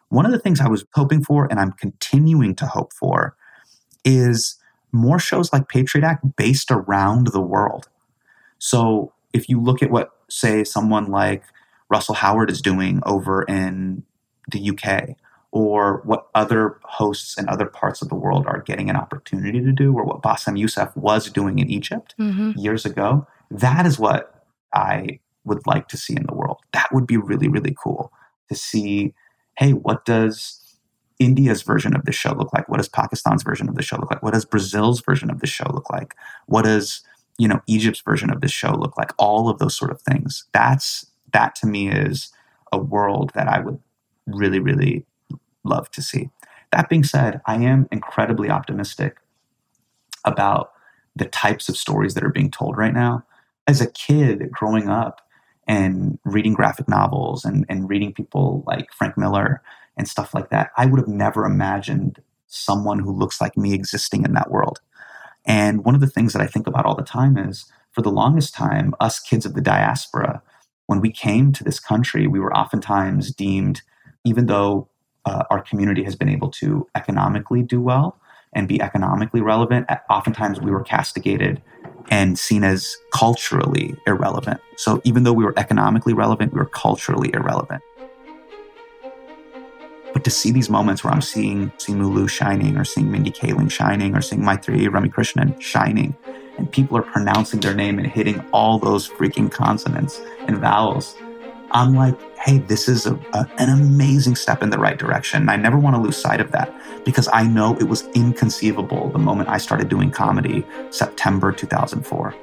One 0.09 0.25
of 0.25 0.33
the 0.33 0.39
things 0.39 0.61
I 0.61 0.69
was 0.69 0.85
hoping 0.95 1.23
for, 1.23 1.47
and 1.51 1.61
I'm 1.61 1.73
continuing 1.73 2.55
to 2.57 2.67
hope 2.67 2.93
for, 2.93 3.37
is 4.05 4.57
more 4.93 5.19
shows 5.19 5.53
like 5.53 5.69
Patriot 5.69 6.07
Act 6.07 6.37
based 6.37 6.71
around 6.71 7.29
the 7.29 7.41
world. 7.41 7.89
So 8.59 9.13
if 9.33 9.49
you 9.49 9.61
look 9.61 9.83
at 9.83 9.91
what, 9.91 10.11
say, 10.31 10.65
someone 10.65 11.11
like 11.11 11.43
Russell 11.91 12.15
Howard 12.15 12.51
is 12.51 12.63
doing 12.63 13.03
over 13.05 13.43
in 13.43 14.05
the 14.51 14.71
UK, 14.71 15.17
or 15.57 16.03
what 16.05 16.27
other 16.35 16.79
hosts 16.83 17.39
in 17.39 17.49
other 17.49 17.65
parts 17.65 18.03
of 18.03 18.11
the 18.11 18.15
world 18.15 18.47
are 18.47 18.61
getting 18.61 18.91
an 18.91 18.97
opportunity 18.97 19.59
to 19.59 19.73
do, 19.73 19.95
or 19.95 20.05
what 20.05 20.21
Bassem 20.21 20.59
Youssef 20.59 20.95
was 20.95 21.31
doing 21.31 21.59
in 21.59 21.71
Egypt 21.71 22.15
mm-hmm. 22.21 22.53
years 22.59 22.85
ago, 22.85 23.27
that 23.51 23.87
is 23.87 23.99
what 23.99 24.45
I 24.75 25.19
would 25.45 25.67
like 25.67 25.89
to 25.89 25.97
see 25.97 26.15
in 26.15 26.27
the 26.27 26.35
world. 26.35 26.61
That 26.75 26.93
would 26.93 27.07
be 27.07 27.17
really, 27.17 27.49
really 27.49 27.75
cool 27.83 28.13
to 28.51 28.55
see. 28.55 29.15
Hey, 29.57 29.73
what 29.73 30.05
does 30.05 30.79
India's 31.19 31.63
version 31.63 31.97
of 31.97 32.05
the 32.05 32.13
show 32.13 32.35
look 32.35 32.53
like? 32.53 32.69
What 32.69 32.77
does 32.77 32.91
Pakistan's 32.91 33.43
version 33.43 33.67
of 33.67 33.77
the 33.77 33.83
show 33.83 33.97
look 33.97 34.11
like? 34.11 34.23
What 34.23 34.35
does 34.35 34.45
Brazil's 34.45 35.01
version 35.01 35.31
of 35.31 35.41
the 35.41 35.47
show 35.47 35.71
look 35.73 35.89
like? 35.89 36.15
What 36.45 36.67
does 36.67 37.01
you 37.39 37.49
know 37.49 37.63
Egypt's 37.67 38.03
version 38.03 38.29
of 38.29 38.43
this 38.43 38.53
show 38.53 38.75
look 38.75 38.99
like? 38.99 39.13
All 39.17 39.49
of 39.49 39.59
those 39.59 39.75
sort 39.75 39.91
of 39.91 40.03
things. 40.03 40.45
That's 40.53 41.07
that 41.33 41.55
to 41.57 41.67
me 41.67 41.89
is 41.89 42.31
a 42.73 42.79
world 42.79 43.33
that 43.35 43.49
I 43.49 43.61
would 43.61 43.79
really, 44.27 44.61
really 44.61 45.07
love 45.67 45.91
to 45.93 46.03
see. 46.03 46.31
That 46.73 46.89
being 46.89 47.05
said, 47.05 47.41
I 47.47 47.57
am 47.57 47.89
incredibly 47.93 48.51
optimistic 48.51 49.17
about 50.25 50.73
the 51.15 51.27
types 51.27 51.69
of 51.69 51.77
stories 51.77 52.15
that 52.15 52.25
are 52.25 52.31
being 52.31 52.51
told 52.51 52.77
right 52.77 52.93
now. 52.93 53.25
As 53.67 53.81
a 53.81 53.91
kid 53.91 54.51
growing 54.53 54.89
up 54.89 55.27
and 55.67 56.19
reading 56.25 56.55
graphic 56.55 56.89
novels 56.89 57.45
and, 57.45 57.65
and 57.69 57.89
reading 57.89 58.13
people 58.13 58.63
like 58.67 58.93
Frank 58.93 59.17
Miller 59.17 59.63
and 59.97 60.09
stuff 60.09 60.35
like 60.35 60.51
that, 60.51 60.71
I 60.77 60.87
would 60.87 61.01
have 61.01 61.09
never 61.09 61.45
imagined 61.45 62.21
someone 62.47 62.99
who 62.99 63.13
looks 63.13 63.41
like 63.41 63.57
me 63.57 63.73
existing 63.75 64.25
in 64.25 64.35
that 64.35 64.51
world. 64.51 64.81
And 65.45 65.85
one 65.85 65.95
of 65.95 66.01
the 66.01 66.07
things 66.07 66.33
that 66.33 66.43
I 66.43 66.47
think 66.47 66.67
about 66.67 66.87
all 66.87 66.95
the 66.95 67.03
time 67.03 67.37
is 67.39 67.71
for 67.93 68.03
the 68.03 68.11
longest 68.11 68.55
time, 68.55 68.95
us 69.01 69.19
kids 69.19 69.47
of 69.47 69.55
the 69.55 69.61
diaspora, 69.61 70.43
when 70.87 71.01
we 71.01 71.11
came 71.11 71.53
to 71.53 71.65
this 71.65 71.81
country, 71.81 72.27
we 72.27 72.39
were 72.39 72.57
oftentimes 72.57 73.33
deemed, 73.33 73.83
even 74.25 74.47
though 74.47 74.89
uh, 75.27 75.45
our 75.51 75.61
community 75.61 76.03
has 76.05 76.17
been 76.17 76.29
able 76.29 76.49
to 76.49 76.89
economically 76.95 77.63
do 77.63 77.81
well 77.81 78.19
and 78.53 78.67
be 78.67 78.81
economically 78.81 79.43
relevant, 79.43 79.87
oftentimes 80.09 80.61
we 80.61 80.71
were 80.71 80.83
castigated 80.83 81.61
and 82.11 82.39
seen 82.39 82.65
as 82.65 82.97
culturally 83.13 83.95
irrelevant. 84.07 84.61
So 84.77 85.03
even 85.05 85.25
though 85.25 85.33
we 85.35 85.45
were 85.45 85.53
economically 85.59 86.15
relevant, 86.15 86.55
we 86.55 86.59
were 86.59 86.67
culturally 86.67 87.31
irrelevant. 87.35 87.83
But 90.15 90.25
to 90.25 90.31
see 90.31 90.51
these 90.53 90.71
moments 90.71 91.05
where 91.05 91.13
I'm 91.13 91.21
seeing 91.21 91.71
Simu 91.73 92.11
Liu 92.15 92.27
shining, 92.27 92.79
or 92.79 92.85
seeing 92.85 93.13
Mindy 93.13 93.31
Kaling 93.31 93.71
shining, 93.71 94.17
or 94.17 94.23
seeing 94.23 94.41
Maitreyi 94.41 94.91
Ramakrishnan 94.91 95.61
shining, 95.61 96.17
and 96.57 96.73
people 96.73 96.97
are 96.97 97.03
pronouncing 97.03 97.61
their 97.61 97.75
name 97.75 97.99
and 97.99 98.07
hitting 98.07 98.41
all 98.53 98.79
those 98.79 99.07
freaking 99.07 99.51
consonants 99.51 100.23
and 100.47 100.57
vowels, 100.57 101.15
I'm 101.77 101.95
like, 101.95 102.19
hey, 102.39 102.57
this 102.57 102.89
is 102.89 103.05
a, 103.05 103.21
a, 103.35 103.47
an 103.59 103.69
amazing 103.69 104.35
step 104.35 104.63
in 104.63 104.71
the 104.71 104.79
right 104.79 104.97
direction. 104.97 105.51
I 105.51 105.57
never 105.57 105.79
want 105.79 105.95
to 105.95 106.01
lose 106.01 106.17
sight 106.17 106.41
of 106.41 106.51
that 106.53 106.73
because 107.05 107.29
I 107.35 107.43
know 107.43 107.77
it 107.77 107.83
was 107.83 108.07
inconceivable 108.15 109.11
the 109.11 109.19
moment 109.19 109.51
I 109.51 109.59
started 109.59 109.91
doing 109.91 110.11
comedy, 110.11 110.65
September 110.89 111.53
2004. 111.53 112.35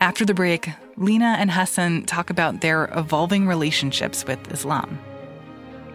After 0.00 0.24
the 0.24 0.34
break, 0.34 0.70
Lena 0.96 1.36
and 1.38 1.52
Hasan 1.52 2.06
talk 2.06 2.30
about 2.30 2.60
their 2.60 2.90
evolving 2.96 3.46
relationships 3.46 4.24
with 4.26 4.50
Islam. 4.50 4.98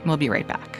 We'll 0.06 0.16
be 0.16 0.30
right 0.30 0.48
back. 0.48 0.80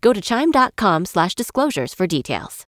Go 0.00 0.12
to 0.12 0.20
chime.com 0.20 1.04
slash 1.06 1.34
disclosures 1.34 1.94
for 1.94 2.06
details. 2.06 2.64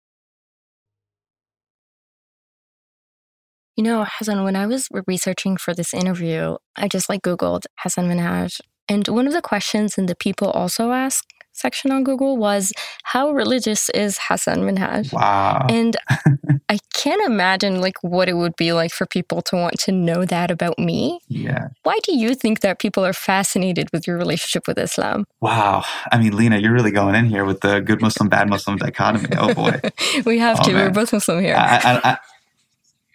You 3.77 3.83
know, 3.83 4.05
Hasan, 4.05 4.45
when 4.45 4.55
I 4.55 4.67
was 4.67 4.89
researching 5.09 5.57
for 5.57 5.75
this 5.75 5.93
interview, 5.93 6.57
I 6.77 6.87
just 6.87 7.09
like 7.09 7.23
Googled 7.23 7.65
Hasan 7.83 8.09
Minhaj. 8.09 8.61
And 8.89 9.09
one 9.09 9.27
of 9.27 9.33
the 9.33 9.43
questions 9.43 9.99
and 9.99 10.09
the 10.09 10.15
people 10.15 10.51
also 10.51 10.93
ask 10.93 11.25
section 11.55 11.91
on 11.93 12.05
Google 12.05 12.37
was 12.37 12.73
how 13.05 13.31
religious 13.31 13.89
is 13.91 14.19
Hasan 14.19 14.61
Minhaj? 14.61 15.13
Wow. 15.13 15.67
And 15.71 15.97
I 16.69 16.79
can't 16.93 17.23
imagine 17.23 17.81
like 17.81 17.95
what 18.03 18.29
it 18.29 18.35
would 18.35 18.57
be 18.57 18.73
like 18.73 18.93
for 18.93 19.07
people 19.07 19.41
to 19.43 19.57
want 19.57 19.79
to 19.81 19.93
know 19.93 20.25
that 20.25 20.51
about 20.51 20.79
me. 20.79 21.21
Yeah. 21.29 21.69
Why 21.85 21.99
do 22.03 22.17
you 22.17 22.35
think 22.35 22.61
that 22.61 22.79
people 22.79 23.05
are 23.05 23.13
fascinated 23.13 23.89
with 23.93 24.07
your 24.07 24.19
relationship 24.19 24.67
with 24.67 24.79
Islam? 24.79 25.27
Wow. 25.41 25.85
I 26.11 26.19
mean, 26.19 26.37
Lena, 26.37 26.59
you're 26.59 26.73
really 26.73 26.91
going 26.91 27.15
in 27.15 27.27
here 27.27 27.45
with 27.45 27.61
the 27.61 27.81
good 27.81 28.01
Muslim, 28.01 28.29
bad 28.29 28.49
Muslim 28.49 28.77
dichotomy. 28.77 29.29
Oh 29.39 29.55
boy. 29.55 29.81
we 30.27 30.39
have 30.39 30.61
oh, 30.61 30.65
to. 30.65 30.73
Man. 30.73 30.87
We're 30.87 30.91
both 30.91 31.13
Muslim 31.13 31.41
here. 31.41 31.57
I, 31.57 31.77
I, 31.77 32.11
I, 32.11 32.19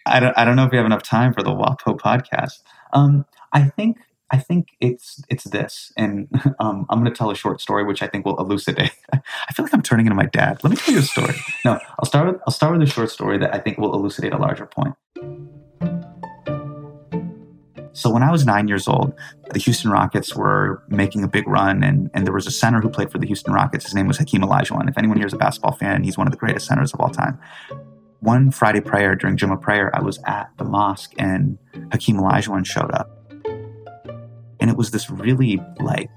I, 0.06 0.20
don't, 0.20 0.38
I 0.38 0.44
don't 0.44 0.56
know 0.56 0.64
if 0.64 0.70
we 0.70 0.78
have 0.78 0.86
enough 0.86 1.02
time 1.02 1.34
for 1.34 1.42
the 1.42 1.50
WAPO 1.50 1.98
podcast. 1.98 2.60
Um, 2.92 3.26
I 3.52 3.64
think 3.64 3.98
I 4.32 4.38
think 4.38 4.68
it's 4.80 5.22
it's 5.28 5.44
this, 5.44 5.92
and 5.96 6.28
um, 6.60 6.86
I'm 6.88 7.00
going 7.00 7.12
to 7.12 7.16
tell 7.16 7.30
a 7.30 7.34
short 7.34 7.60
story, 7.60 7.84
which 7.84 8.02
I 8.02 8.06
think 8.06 8.24
will 8.24 8.38
elucidate. 8.38 8.92
I 9.12 9.52
feel 9.52 9.64
like 9.64 9.74
I'm 9.74 9.82
turning 9.82 10.06
into 10.06 10.14
my 10.14 10.26
dad. 10.26 10.62
Let 10.62 10.70
me 10.70 10.76
tell 10.76 10.94
you 10.94 11.00
a 11.00 11.02
story. 11.02 11.34
No, 11.64 11.78
I'll 11.98 12.06
start 12.06 12.26
with 12.28 12.40
I'll 12.46 12.52
start 12.52 12.78
with 12.78 12.88
a 12.88 12.90
short 12.90 13.10
story 13.10 13.38
that 13.38 13.54
I 13.54 13.58
think 13.58 13.78
will 13.78 13.92
elucidate 13.94 14.32
a 14.32 14.38
larger 14.38 14.66
point. 14.66 14.94
So 17.92 18.08
when 18.08 18.22
I 18.22 18.30
was 18.30 18.46
nine 18.46 18.68
years 18.68 18.86
old, 18.86 19.12
the 19.52 19.58
Houston 19.58 19.90
Rockets 19.90 20.34
were 20.34 20.82
making 20.88 21.24
a 21.24 21.28
big 21.28 21.46
run, 21.46 21.82
and, 21.82 22.08
and 22.14 22.24
there 22.24 22.32
was 22.32 22.46
a 22.46 22.50
center 22.50 22.80
who 22.80 22.88
played 22.88 23.10
for 23.10 23.18
the 23.18 23.26
Houston 23.26 23.52
Rockets. 23.52 23.84
His 23.84 23.94
name 23.94 24.06
was 24.06 24.16
Hakeem 24.16 24.42
Olajuwon. 24.42 24.88
If 24.88 24.96
anyone 24.96 25.18
here 25.18 25.26
is 25.26 25.32
a 25.32 25.36
basketball 25.36 25.72
fan, 25.72 26.04
he's 26.04 26.16
one 26.16 26.26
of 26.26 26.30
the 26.30 26.38
greatest 26.38 26.66
centers 26.66 26.94
of 26.94 27.00
all 27.00 27.10
time. 27.10 27.38
one 28.20 28.52
Friday 28.52 28.80
prayer 28.80 29.16
during 29.16 29.36
Jummah 29.36 29.60
prayer, 29.60 29.94
I 29.94 30.00
was 30.00 30.18
at 30.24 30.50
the 30.56 30.64
mosque 30.64 31.12
and 31.18 31.58
Hakeem 31.90 32.16
Olajuwon 32.16 32.64
showed 32.64 32.90
up. 32.92 33.19
And 34.60 34.70
it 34.70 34.76
was 34.76 34.90
this 34.90 35.10
really 35.10 35.60
like, 35.78 36.10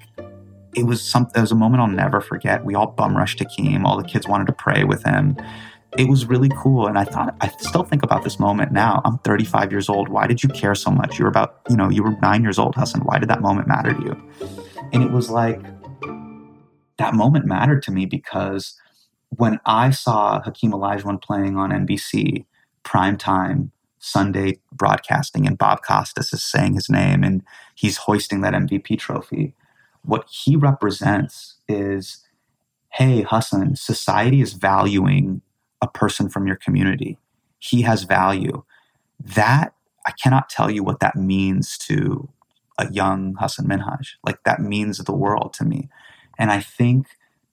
it 0.76 0.84
was 0.84 1.04
some, 1.04 1.30
it 1.36 1.42
was 1.42 1.52
a 1.52 1.56
moment 1.56 1.82
I'll 1.82 1.88
never 1.88 2.22
forget. 2.22 2.66
We 2.66 2.76
all 2.76 2.88
bum 2.88 3.16
rushed 3.16 3.40
Hakeem. 3.40 3.86
All 3.86 3.98
the 3.98 4.08
kids 4.08 4.28
wanted 4.28 4.48
to 4.48 4.54
pray 4.54 4.84
with 4.84 5.04
him. 5.04 5.38
It 5.98 6.10
was 6.10 6.26
really 6.26 6.50
cool. 6.58 6.88
And 6.88 6.98
I 6.98 7.04
thought, 7.04 7.36
I 7.42 7.50
still 7.60 7.84
think 7.84 8.02
about 8.04 8.24
this 8.24 8.40
moment 8.40 8.72
now. 8.72 9.02
I'm 9.06 9.20
35 9.20 9.72
years 9.72 9.90
old. 9.90 10.10
Why 10.10 10.26
did 10.26 10.42
you 10.42 10.50
care 10.50 10.76
so 10.76 10.90
much? 10.90 11.20
You 11.20 11.26
were 11.26 11.30
about, 11.30 11.62
you 11.70 11.78
know, 11.78 11.90
you 11.90 12.04
were 12.04 12.18
nine 12.22 12.42
years 12.42 12.58
old, 12.58 12.76
Hasan. 12.76 13.02
Why 13.02 13.20
did 13.20 13.30
that 13.30 13.42
moment 13.42 13.68
matter 13.68 13.94
to 13.94 14.02
you? 14.02 14.30
And 14.92 15.04
it 15.04 15.12
was 15.12 15.30
like, 15.30 15.62
that 16.98 17.14
moment 17.14 17.46
mattered 17.46 17.84
to 17.84 17.92
me 17.92 18.06
because 18.06 18.80
when 19.30 19.60
I 19.66 19.90
saw 19.90 20.42
Hakeem 20.42 20.72
Olajuwon 20.72 21.22
playing 21.22 21.58
on 21.58 21.72
NBC 21.72 22.46
prime 22.84 23.18
time 23.18 23.72
Sunday 24.04 24.60
broadcasting 24.74 25.48
and 25.48 25.58
Bob 25.58 25.82
Costas 25.82 26.34
is 26.34 26.44
saying 26.44 26.74
his 26.74 26.90
name 26.90 27.24
and 27.24 27.42
he's 27.74 27.96
hoisting 27.96 28.42
that 28.42 28.54
MVP 28.54 29.00
trophy, 29.00 29.56
what 30.04 30.28
he 30.30 30.58
represents 30.58 31.56
is 31.70 32.20
hey, 32.90 33.26
Hasan, 33.28 33.76
society 33.76 34.40
is 34.40 34.54
valuing 34.54 35.42
a 35.82 35.88
person 35.88 36.30
from 36.30 36.46
your 36.46 36.58
community. 36.58 37.18
He 37.58 37.82
has 37.82 38.04
value. 38.04 38.64
That, 39.20 39.74
I 40.06 40.12
cannot 40.12 40.48
tell 40.50 40.70
you 40.70 40.84
what 40.84 41.00
that 41.00 41.16
means 41.16 41.76
to 41.80 42.30
a 42.78 42.92
young 42.92 43.36
Hasan 43.40 43.66
Minhaj. 43.66 44.10
Like, 44.24 44.44
that 44.44 44.60
means 44.60 45.00
the 45.00 45.16
world 45.16 45.54
to 45.54 45.66
me. 45.66 45.90
And 46.38 46.52
I 46.52 46.60
think 46.60 47.08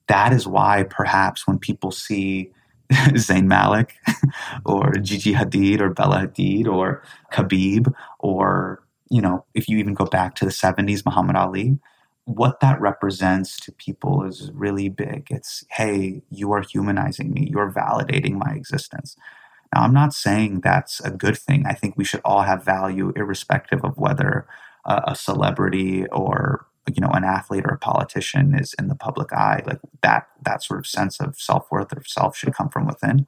that 0.09 0.33
is 0.33 0.47
why 0.47 0.83
perhaps 0.83 1.47
when 1.47 1.59
people 1.59 1.91
see 1.91 2.51
Zayn 3.15 3.47
Malik 3.47 3.95
or 4.65 4.93
Gigi 4.95 5.33
Hadid 5.35 5.81
or 5.81 5.91
Bella 5.91 6.27
Hadid 6.27 6.67
or 6.67 7.03
Khabib 7.33 7.93
or, 8.19 8.83
you 9.11 9.21
know, 9.21 9.45
if 9.55 9.69
you 9.69 9.79
even 9.79 9.95
go 9.95 10.07
back 10.07 10.35
to 10.37 10.45
the 10.45 10.51
70s, 10.51 11.05
Muhammad 11.05 11.37
Ali, 11.37 11.79
what 12.25 12.61
that 12.61 12.81
represents 12.81 13.59
to 13.61 13.73
people 13.73 14.25
is 14.25 14.51
really 14.55 14.89
big. 14.89 15.29
It's, 15.31 15.65
hey, 15.71 16.23
you 16.31 16.53
are 16.53 16.63
humanizing 16.63 17.33
me, 17.33 17.49
you're 17.51 17.73
validating 17.73 18.35
my 18.35 18.53
existence. 18.55 19.17
Now, 19.75 19.83
I'm 19.83 19.95
not 19.95 20.13
saying 20.13 20.61
that's 20.61 21.01
a 21.01 21.11
good 21.11 21.39
thing. 21.39 21.65
I 21.67 21.75
think 21.75 21.97
we 21.97 22.05
should 22.05 22.21
all 22.25 22.43
have 22.43 22.65
value, 22.65 23.13
irrespective 23.15 23.85
of 23.85 23.97
whether 23.99 24.47
uh, 24.85 25.03
a 25.07 25.15
celebrity 25.15 26.07
or 26.09 26.67
you 26.97 27.01
know 27.01 27.11
an 27.13 27.25
athlete 27.25 27.65
or 27.65 27.75
a 27.75 27.79
politician 27.79 28.59
is 28.59 28.75
in 28.79 28.89
the 28.89 28.95
public 28.95 29.33
eye 29.33 29.63
like 29.67 29.81
that 30.03 30.29
that 30.45 30.63
sort 30.63 30.79
of 30.81 30.87
sense 30.87 31.21
of 31.21 31.41
self-worth 31.41 31.93
or 31.97 32.03
self 32.05 32.37
should 32.37 32.55
come 32.55 32.69
from 32.69 32.87
within. 32.87 33.27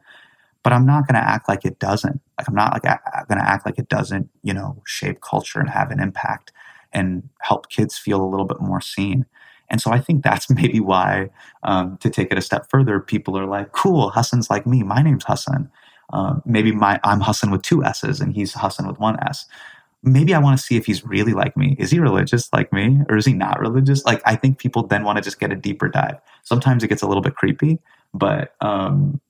But 0.62 0.72
i'm 0.72 0.87
not 0.87 1.07
going 1.07 1.20
to 1.20 1.29
act 1.29 1.48
like 1.48 1.64
it 1.64 1.79
doesn't 1.79 2.20
like 2.38 2.48
i'm 2.48 2.55
not 2.55 2.72
like 2.72 2.83
going 3.29 3.38
to 3.38 3.48
act 3.48 3.66
like 3.66 3.79
it 3.79 3.88
doesn't 3.88 4.29
you 4.42 4.55
know 4.55 4.83
shape 4.87 5.20
culture 5.20 5.61
and 5.61 5.70
have 5.70 5.90
an 5.90 6.01
impact 6.01 6.53
and 6.92 7.29
help 7.40 7.68
kids 7.68 7.96
feel 7.96 8.22
a 8.22 8.29
little 8.29 8.46
bit 8.46 8.61
more 8.61 8.81
seen. 8.81 9.27
And 9.70 9.81
so 9.81 9.90
i 9.90 10.01
think 10.01 10.22
that's 10.22 10.51
maybe 10.61 10.81
why 10.81 11.31
um, 11.62 11.96
to 11.98 12.11
take 12.11 12.31
it 12.31 12.38
a 12.38 12.42
step 12.42 12.68
further 12.70 13.01
people 13.01 13.38
are 13.38 13.46
like 13.46 13.72
cool 13.72 14.11
hassan's 14.11 14.51
like 14.51 14.66
me. 14.66 14.83
My 14.83 15.03
name's 15.03 15.25
hassan. 15.25 15.70
Um, 16.12 16.42
maybe 16.44 16.72
my 16.72 17.01
i'm 17.05 17.20
hassan 17.20 17.51
with 17.51 17.62
two 17.62 17.83
s's 17.85 18.20
and 18.20 18.35
he's 18.35 18.53
hassan 18.53 18.87
with 18.87 18.98
one 18.98 19.18
s 19.27 19.46
maybe 20.03 20.35
I 20.35 20.38
want 20.38 20.59
to 20.59 20.65
see 20.65 20.77
if 20.77 20.87
he's 20.87 21.05
really 21.05 21.33
like 21.33 21.57
me. 21.57 21.77
Is 21.79 21.91
he 21.91 22.01
religious 22.01 22.53
like 22.53 22.73
me 22.73 23.01
or 23.09 23.17
is 23.17 23.25
he 23.25 23.33
not 23.33 23.61
religious? 23.61 24.05
Like, 24.05 24.21
I 24.25 24.35
think 24.35 24.59
people 24.59 24.87
then 24.87 25.05
want 25.05 25.17
to 25.17 25.23
just 25.23 25.38
get 25.38 25.53
a 25.53 25.57
deeper 25.57 25.88
dive. 25.88 26.17
Sometimes 26.43 26.83
it 26.83 26.88
gets 26.88 27.03
a 27.03 27.07
little 27.07 27.23
bit 27.23 27.37
creepy, 27.37 27.79
but 28.12 28.55
um, 28.61 29.21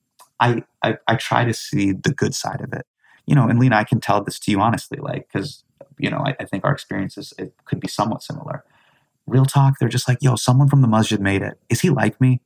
I, 0.41 0.65
I, 0.83 0.97
I 1.07 1.17
try 1.17 1.45
to 1.45 1.53
see 1.53 1.93
the 1.93 2.13
good 2.13 2.35
side 2.35 2.61
of 2.61 2.73
it. 2.73 2.87
You 3.27 3.35
know, 3.35 3.47
and 3.47 3.59
Lena, 3.59 3.77
I 3.77 3.85
can 3.85 4.01
tell 4.01 4.23
this 4.23 4.39
to 4.41 4.51
you 4.51 4.61
honestly, 4.61 4.99
like, 4.99 5.29
because, 5.33 5.63
you 5.99 6.11
know, 6.11 6.19
I, 6.19 6.35
I 6.41 6.45
think 6.45 6.65
our 6.65 6.73
experiences, 6.73 7.33
it 7.39 7.55
could 7.67 7.79
be 7.79 7.87
somewhat 7.87 8.23
similar. 8.23 8.65
Real 9.27 9.45
talk, 9.45 9.75
they're 9.79 9.89
just 9.89 10.09
like, 10.09 10.19
yo, 10.21 10.35
someone 10.35 10.69
from 10.69 10.81
the 10.81 10.89
masjid 10.89 11.21
made 11.21 11.43
it. 11.43 11.59
Is 11.69 11.81
he 11.81 11.91
like 11.91 12.21
me? 12.21 12.41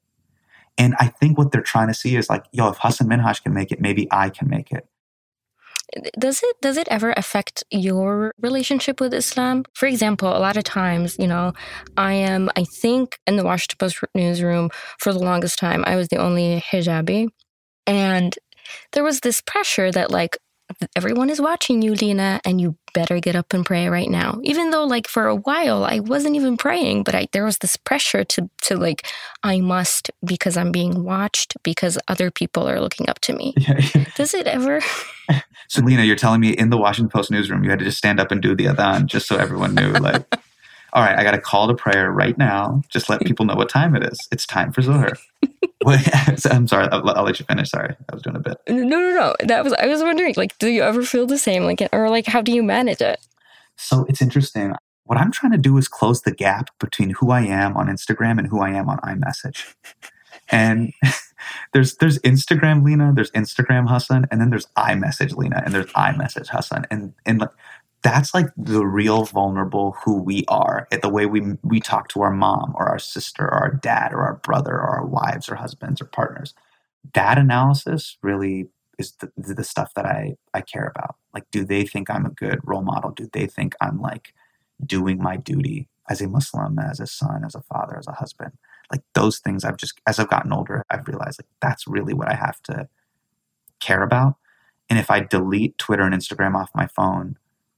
And 0.76 0.94
I 0.98 1.06
think 1.06 1.38
what 1.38 1.52
they're 1.52 1.62
trying 1.62 1.88
to 1.88 1.94
see 1.94 2.16
is 2.16 2.28
like, 2.28 2.44
yo, 2.52 2.68
if 2.68 2.78
Hasan 2.78 3.08
Minhaj 3.08 3.42
can 3.42 3.54
make 3.54 3.72
it, 3.72 3.80
maybe 3.80 4.06
I 4.10 4.28
can 4.28 4.50
make 4.50 4.70
it 4.70 4.86
does 6.18 6.40
it 6.42 6.56
does 6.60 6.76
it 6.76 6.88
ever 6.90 7.12
affect 7.16 7.64
your 7.70 8.34
relationship 8.40 9.00
with 9.00 9.14
Islam? 9.14 9.64
For 9.74 9.86
example, 9.86 10.28
a 10.28 10.38
lot 10.38 10.56
of 10.56 10.64
times, 10.64 11.16
you 11.18 11.26
know, 11.26 11.52
I 11.96 12.14
am 12.14 12.50
I 12.56 12.64
think 12.64 13.18
in 13.26 13.36
the 13.36 13.44
Washington 13.44 13.76
Post 13.78 14.00
newsroom 14.14 14.70
for 14.98 15.12
the 15.12 15.18
longest 15.18 15.58
time 15.58 15.84
I 15.86 15.96
was 15.96 16.08
the 16.08 16.16
only 16.16 16.62
hijabi 16.70 17.28
and 17.86 18.36
there 18.92 19.04
was 19.04 19.20
this 19.20 19.40
pressure 19.40 19.92
that 19.92 20.10
like 20.10 20.38
everyone 20.94 21.30
is 21.30 21.40
watching 21.40 21.82
you, 21.82 21.94
Lena, 21.94 22.40
and 22.44 22.60
you 22.60 22.76
better 22.94 23.20
get 23.20 23.36
up 23.36 23.52
and 23.52 23.64
pray 23.64 23.88
right 23.88 24.08
now. 24.08 24.38
Even 24.42 24.70
though, 24.70 24.84
like, 24.84 25.08
for 25.08 25.26
a 25.26 25.36
while, 25.36 25.84
I 25.84 26.00
wasn't 26.00 26.36
even 26.36 26.56
praying, 26.56 27.04
but 27.04 27.14
I, 27.14 27.28
there 27.32 27.44
was 27.44 27.58
this 27.58 27.76
pressure 27.76 28.24
to, 28.24 28.50
to 28.62 28.76
like, 28.76 29.06
I 29.42 29.60
must 29.60 30.10
because 30.24 30.56
I'm 30.56 30.72
being 30.72 31.04
watched 31.04 31.56
because 31.62 31.98
other 32.08 32.30
people 32.30 32.68
are 32.68 32.80
looking 32.80 33.08
up 33.08 33.20
to 33.20 33.34
me. 33.34 33.54
Yeah, 33.66 33.80
yeah. 33.94 34.04
Does 34.14 34.32
it 34.32 34.46
ever? 34.46 34.80
so, 35.68 35.82
Lena, 35.82 36.04
you're 36.04 36.14
telling 36.14 36.40
me 36.40 36.50
in 36.50 36.70
the 36.70 36.76
Washington 36.76 37.10
Post 37.10 37.30
newsroom, 37.30 37.64
you 37.64 37.70
had 37.70 37.80
to 37.80 37.84
just 37.84 37.98
stand 37.98 38.20
up 38.20 38.30
and 38.30 38.40
do 38.40 38.54
the 38.54 38.66
adhan 38.66 39.06
just 39.06 39.26
so 39.26 39.36
everyone 39.36 39.74
knew, 39.74 39.92
like, 39.92 40.24
all 40.96 41.02
right, 41.02 41.18
I 41.18 41.24
got 41.24 41.34
a 41.34 41.40
call 41.40 41.68
to 41.68 41.74
prayer 41.74 42.10
right 42.10 42.36
now. 42.38 42.82
Just 42.88 43.10
let 43.10 43.20
people 43.20 43.44
know 43.44 43.54
what 43.54 43.68
time 43.68 43.94
it 43.94 44.02
is. 44.02 44.18
It's 44.32 44.46
time 44.46 44.72
for 44.72 44.80
Zohar. 44.80 45.12
I'm 45.86 46.66
sorry. 46.66 46.88
I'll, 46.90 47.08
I'll, 47.10 47.24
let 47.24 47.38
you 47.38 47.44
finish. 47.44 47.68
Sorry, 47.68 47.94
I 48.10 48.14
was 48.14 48.22
doing 48.22 48.34
a 48.34 48.40
bit. 48.40 48.56
No, 48.66 48.82
no, 48.82 49.10
no. 49.10 49.34
That 49.40 49.62
was. 49.62 49.74
I 49.74 49.86
was 49.86 50.02
wondering. 50.02 50.32
Like, 50.38 50.56
do 50.58 50.68
you 50.68 50.82
ever 50.82 51.02
feel 51.02 51.26
the 51.26 51.36
same? 51.36 51.64
Like, 51.64 51.86
or 51.92 52.08
like, 52.08 52.26
how 52.26 52.40
do 52.40 52.50
you 52.50 52.62
manage 52.62 53.02
it? 53.02 53.20
So 53.76 54.06
it's 54.08 54.22
interesting. 54.22 54.72
What 55.04 55.18
I'm 55.18 55.30
trying 55.30 55.52
to 55.52 55.58
do 55.58 55.76
is 55.76 55.86
close 55.86 56.22
the 56.22 56.32
gap 56.32 56.70
between 56.80 57.10
who 57.10 57.30
I 57.30 57.42
am 57.42 57.76
on 57.76 57.88
Instagram 57.88 58.38
and 58.38 58.48
who 58.48 58.60
I 58.60 58.70
am 58.70 58.88
on 58.88 58.98
iMessage. 59.00 59.74
And 60.48 60.92
there's 61.72 61.96
there's 61.96 62.20
Instagram 62.20 62.84
Lena, 62.84 63.12
there's 63.12 63.32
Instagram 63.32 63.90
Hasan, 63.90 64.26
and 64.30 64.40
then 64.40 64.50
there's 64.50 64.66
iMessage 64.76 65.36
Lena, 65.36 65.60
and 65.64 65.74
there's 65.74 65.86
iMessage 65.86 66.54
Hasan, 66.54 66.86
and 66.88 67.14
and 67.24 67.40
like 67.40 67.50
that's 68.06 68.32
like 68.32 68.46
the 68.56 68.86
real 68.86 69.24
vulnerable 69.24 69.96
who 70.04 70.22
we 70.22 70.44
are 70.46 70.86
eh, 70.92 70.98
the 71.02 71.08
way 71.08 71.26
we 71.26 71.42
we 71.64 71.80
talk 71.80 72.06
to 72.08 72.22
our 72.22 72.30
mom 72.30 72.72
or 72.76 72.86
our 72.88 73.00
sister 73.00 73.44
or 73.44 73.54
our 73.54 73.72
dad 73.72 74.12
or 74.12 74.22
our 74.22 74.34
brother 74.34 74.74
or 74.74 74.98
our 74.98 75.04
wives 75.04 75.48
or 75.48 75.56
husbands 75.56 76.00
or 76.00 76.04
partners. 76.04 76.54
That 77.14 77.36
analysis 77.36 78.16
really 78.22 78.68
is 78.96 79.12
the, 79.16 79.32
the 79.36 79.64
stuff 79.64 79.92
that 79.96 80.06
i 80.06 80.36
i 80.54 80.60
care 80.60 80.86
about. 80.94 81.16
Like 81.34 81.50
do 81.50 81.64
they 81.64 81.84
think 81.84 82.08
i'm 82.08 82.24
a 82.24 82.30
good 82.30 82.60
role 82.62 82.82
model? 82.82 83.10
Do 83.10 83.28
they 83.32 83.48
think 83.48 83.74
i'm 83.80 84.00
like 84.00 84.32
doing 84.84 85.18
my 85.20 85.36
duty 85.36 85.88
as 86.08 86.20
a 86.20 86.28
muslim 86.28 86.78
as 86.78 87.00
a 87.00 87.08
son 87.08 87.42
as 87.44 87.56
a 87.56 87.62
father 87.62 87.98
as 87.98 88.06
a 88.06 88.12
husband? 88.12 88.52
Like 88.92 89.02
those 89.14 89.40
things 89.40 89.64
i've 89.64 89.78
just 89.78 90.00
as 90.06 90.20
i've 90.20 90.30
gotten 90.30 90.52
older 90.52 90.84
i've 90.90 91.08
realized 91.08 91.40
like 91.40 91.50
that's 91.60 91.88
really 91.88 92.14
what 92.14 92.28
i 92.28 92.34
have 92.36 92.62
to 92.62 92.88
care 93.80 94.04
about. 94.04 94.36
And 94.88 94.96
if 95.00 95.10
i 95.10 95.18
delete 95.18 95.76
twitter 95.76 96.04
and 96.04 96.14
instagram 96.14 96.54
off 96.54 96.70
my 96.72 96.86
phone 96.86 97.36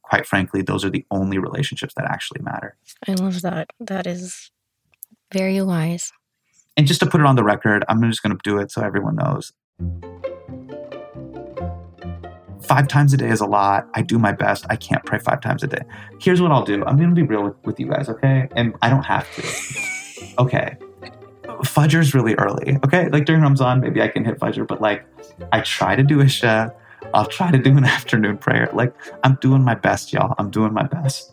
quite 0.09 0.27
frankly, 0.27 0.63
those 0.63 0.85
are 0.85 0.91
the 0.91 1.05
only 1.11 1.39
relationships 1.39 1.95
that 1.95 2.07
actually 2.07 2.41
matter. 2.43 2.77
I 3.07 3.13
love 3.13 3.43
that. 3.43 3.71
That 3.79 4.07
is 4.07 4.51
very 5.33 5.61
wise. 5.61 6.13
And 6.77 6.87
just 6.87 7.01
to 7.01 7.07
put 7.07 7.21
it 7.21 7.27
on 7.27 7.37
the 7.37 7.45
record, 7.45 7.85
I'm 7.89 8.03
just 8.09 8.23
going 8.23 8.37
to 8.37 8.41
do 8.43 8.59
it 8.59 8.71
so 8.71 8.83
everyone 8.83 9.17
knows. 9.17 9.53
Five 12.63 12.89
times 12.89 13.13
a 13.13 13.17
day 13.17 13.29
is 13.29 13.41
a 13.41 13.47
lot. 13.47 13.89
I 13.95 14.03
do 14.03 14.19
my 14.19 14.33
best. 14.33 14.65
I 14.71 14.77
can't 14.77 15.05
pray 15.05 15.19
five 15.19 15.41
times 15.41 15.63
a 15.63 15.67
day. 15.67 15.83
Here's 16.21 16.41
what 16.41 16.53
I'll 16.53 16.65
do 16.65 16.85
I'm 16.85 16.97
going 16.97 17.11
to 17.11 17.15
be 17.15 17.23
real 17.23 17.45
with, 17.45 17.57
with 17.65 17.81
you 17.81 17.89
guys, 17.89 18.09
okay? 18.09 18.49
And 18.55 18.75
I 18.81 18.91
don't 18.91 19.05
have 19.05 19.27
to. 19.35 19.43
okay. 20.43 20.77
Fajr's 21.65 22.15
really 22.15 22.35
early, 22.35 22.79
okay? 22.85 23.09
Like 23.09 23.25
during 23.25 23.43
Ramadan, 23.43 23.81
maybe 23.81 24.01
I 24.01 24.09
can 24.09 24.25
hit 24.25 24.39
Fajr, 24.39 24.67
but 24.67 24.81
like 24.81 25.05
I 25.53 25.61
try 25.61 25.97
to 25.97 26.03
do 26.03 26.21
Isha 26.21 26.75
I'll 27.15 27.27
try 27.27 27.51
to 27.51 27.59
do 27.59 27.77
an 27.77 27.85
afternoon 27.99 28.39
prayer. 28.39 28.71
Like 28.73 28.95
I'm 29.25 29.37
doing 29.41 29.63
my 29.63 29.75
best, 29.75 30.13
y'all. 30.13 30.35
I'm 30.39 30.51
doing 30.51 30.73
my 30.73 30.85
best. 30.85 31.33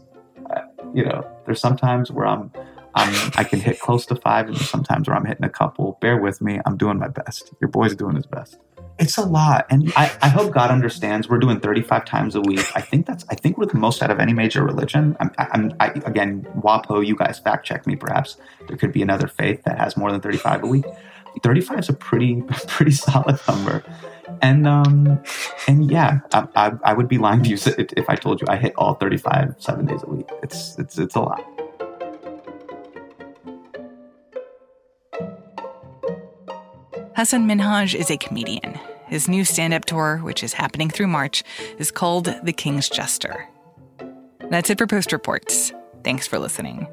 Uh, 0.49 0.61
you 0.93 1.03
know, 1.03 1.27
there's 1.45 1.59
sometimes 1.59 2.11
where 2.11 2.27
I'm, 2.27 2.51
I'm, 2.93 3.31
I 3.35 3.43
can 3.43 3.59
hit 3.59 3.79
close 3.79 4.05
to 4.07 4.15
five, 4.15 4.47
and 4.47 4.57
sometimes 4.57 5.07
where 5.07 5.17
I'm 5.17 5.25
hitting 5.25 5.43
a 5.43 5.49
couple. 5.49 5.97
Bear 6.01 6.17
with 6.17 6.41
me. 6.41 6.59
I'm 6.65 6.77
doing 6.77 6.97
my 6.97 7.09
best. 7.09 7.53
Your 7.59 7.69
boy's 7.69 7.95
doing 7.95 8.15
his 8.15 8.25
best. 8.25 8.57
It's 8.97 9.17
a 9.17 9.25
lot, 9.25 9.65
and 9.69 9.91
I, 9.97 10.09
I 10.21 10.29
hope 10.29 10.53
God 10.53 10.71
understands. 10.71 11.27
We're 11.27 11.39
doing 11.39 11.59
35 11.59 12.05
times 12.05 12.35
a 12.35 12.41
week. 12.41 12.65
I 12.75 12.79
think 12.79 13.05
that's. 13.05 13.25
I 13.29 13.35
think 13.35 13.57
we're 13.57 13.65
the 13.65 13.77
most 13.77 14.01
out 14.01 14.11
of 14.11 14.19
any 14.19 14.31
major 14.31 14.63
religion. 14.63 15.17
I'm, 15.19 15.31
I'm 15.37 15.73
I, 15.81 15.87
again, 16.05 16.47
WAPO. 16.61 17.05
You 17.05 17.17
guys 17.17 17.39
fact 17.39 17.65
check 17.65 17.85
me. 17.85 17.97
Perhaps 17.97 18.37
there 18.67 18.77
could 18.77 18.93
be 18.93 19.01
another 19.01 19.27
faith 19.27 19.63
that 19.65 19.77
has 19.77 19.97
more 19.97 20.11
than 20.11 20.21
35 20.21 20.63
a 20.63 20.67
week. 20.67 20.85
35 21.43 21.79
is 21.79 21.89
a 21.89 21.93
pretty 21.93 22.41
pretty 22.67 22.91
solid 22.91 23.37
number 23.49 23.83
and 24.41 24.67
um, 24.67 25.21
and 25.67 25.89
yeah, 25.89 26.19
I, 26.33 26.47
I, 26.55 26.71
I, 26.83 26.93
would 26.93 27.07
be 27.07 27.17
lying 27.17 27.43
to 27.43 27.49
you 27.49 27.57
if 27.65 28.09
I 28.09 28.15
told 28.15 28.41
you 28.41 28.47
I 28.49 28.57
hit 28.57 28.73
all 28.77 28.95
35 28.95 29.55
seven 29.59 29.85
days 29.85 30.03
a 30.03 30.07
week. 30.07 30.29
It's 30.43 30.77
it's 30.77 30.97
it's 30.97 31.15
a 31.15 31.21
lot. 31.21 31.43
Hasan 37.15 37.47
Minhaj 37.47 37.95
is 37.95 38.11
a 38.11 38.17
comedian. 38.17 38.77
His 39.07 39.29
new 39.29 39.45
stand 39.45 39.73
up 39.73 39.85
tour, 39.85 40.17
which 40.17 40.43
is 40.43 40.53
happening 40.53 40.89
through 40.89 41.07
March, 41.07 41.43
is 41.77 41.91
called 41.91 42.33
The 42.43 42.51
King's 42.51 42.89
Jester. 42.89 43.47
That's 44.49 44.69
it 44.69 44.77
for 44.77 44.87
Post 44.87 45.13
Reports. 45.13 45.71
Thanks 46.03 46.27
for 46.27 46.39
listening. 46.39 46.87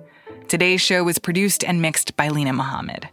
Today's 0.48 0.80
show 0.80 1.02
was 1.02 1.18
produced 1.18 1.64
and 1.64 1.82
mixed 1.82 2.16
by 2.16 2.28
Lena 2.28 2.52
Mohammed. 2.52 3.08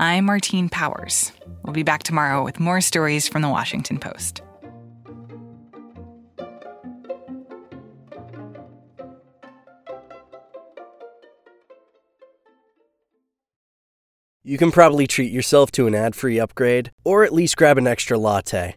I'm 0.00 0.26
Martine 0.26 0.68
Powers. 0.68 1.32
We'll 1.64 1.72
be 1.72 1.82
back 1.82 2.04
tomorrow 2.04 2.44
with 2.44 2.60
more 2.60 2.80
stories 2.80 3.26
from 3.26 3.42
the 3.42 3.48
Washington 3.48 3.98
Post. 3.98 4.42
You 14.44 14.56
can 14.56 14.70
probably 14.70 15.08
treat 15.08 15.32
yourself 15.32 15.72
to 15.72 15.88
an 15.88 15.96
ad 15.96 16.14
free 16.14 16.38
upgrade, 16.38 16.92
or 17.04 17.24
at 17.24 17.32
least 17.34 17.56
grab 17.56 17.76
an 17.76 17.88
extra 17.88 18.16
latte. 18.16 18.76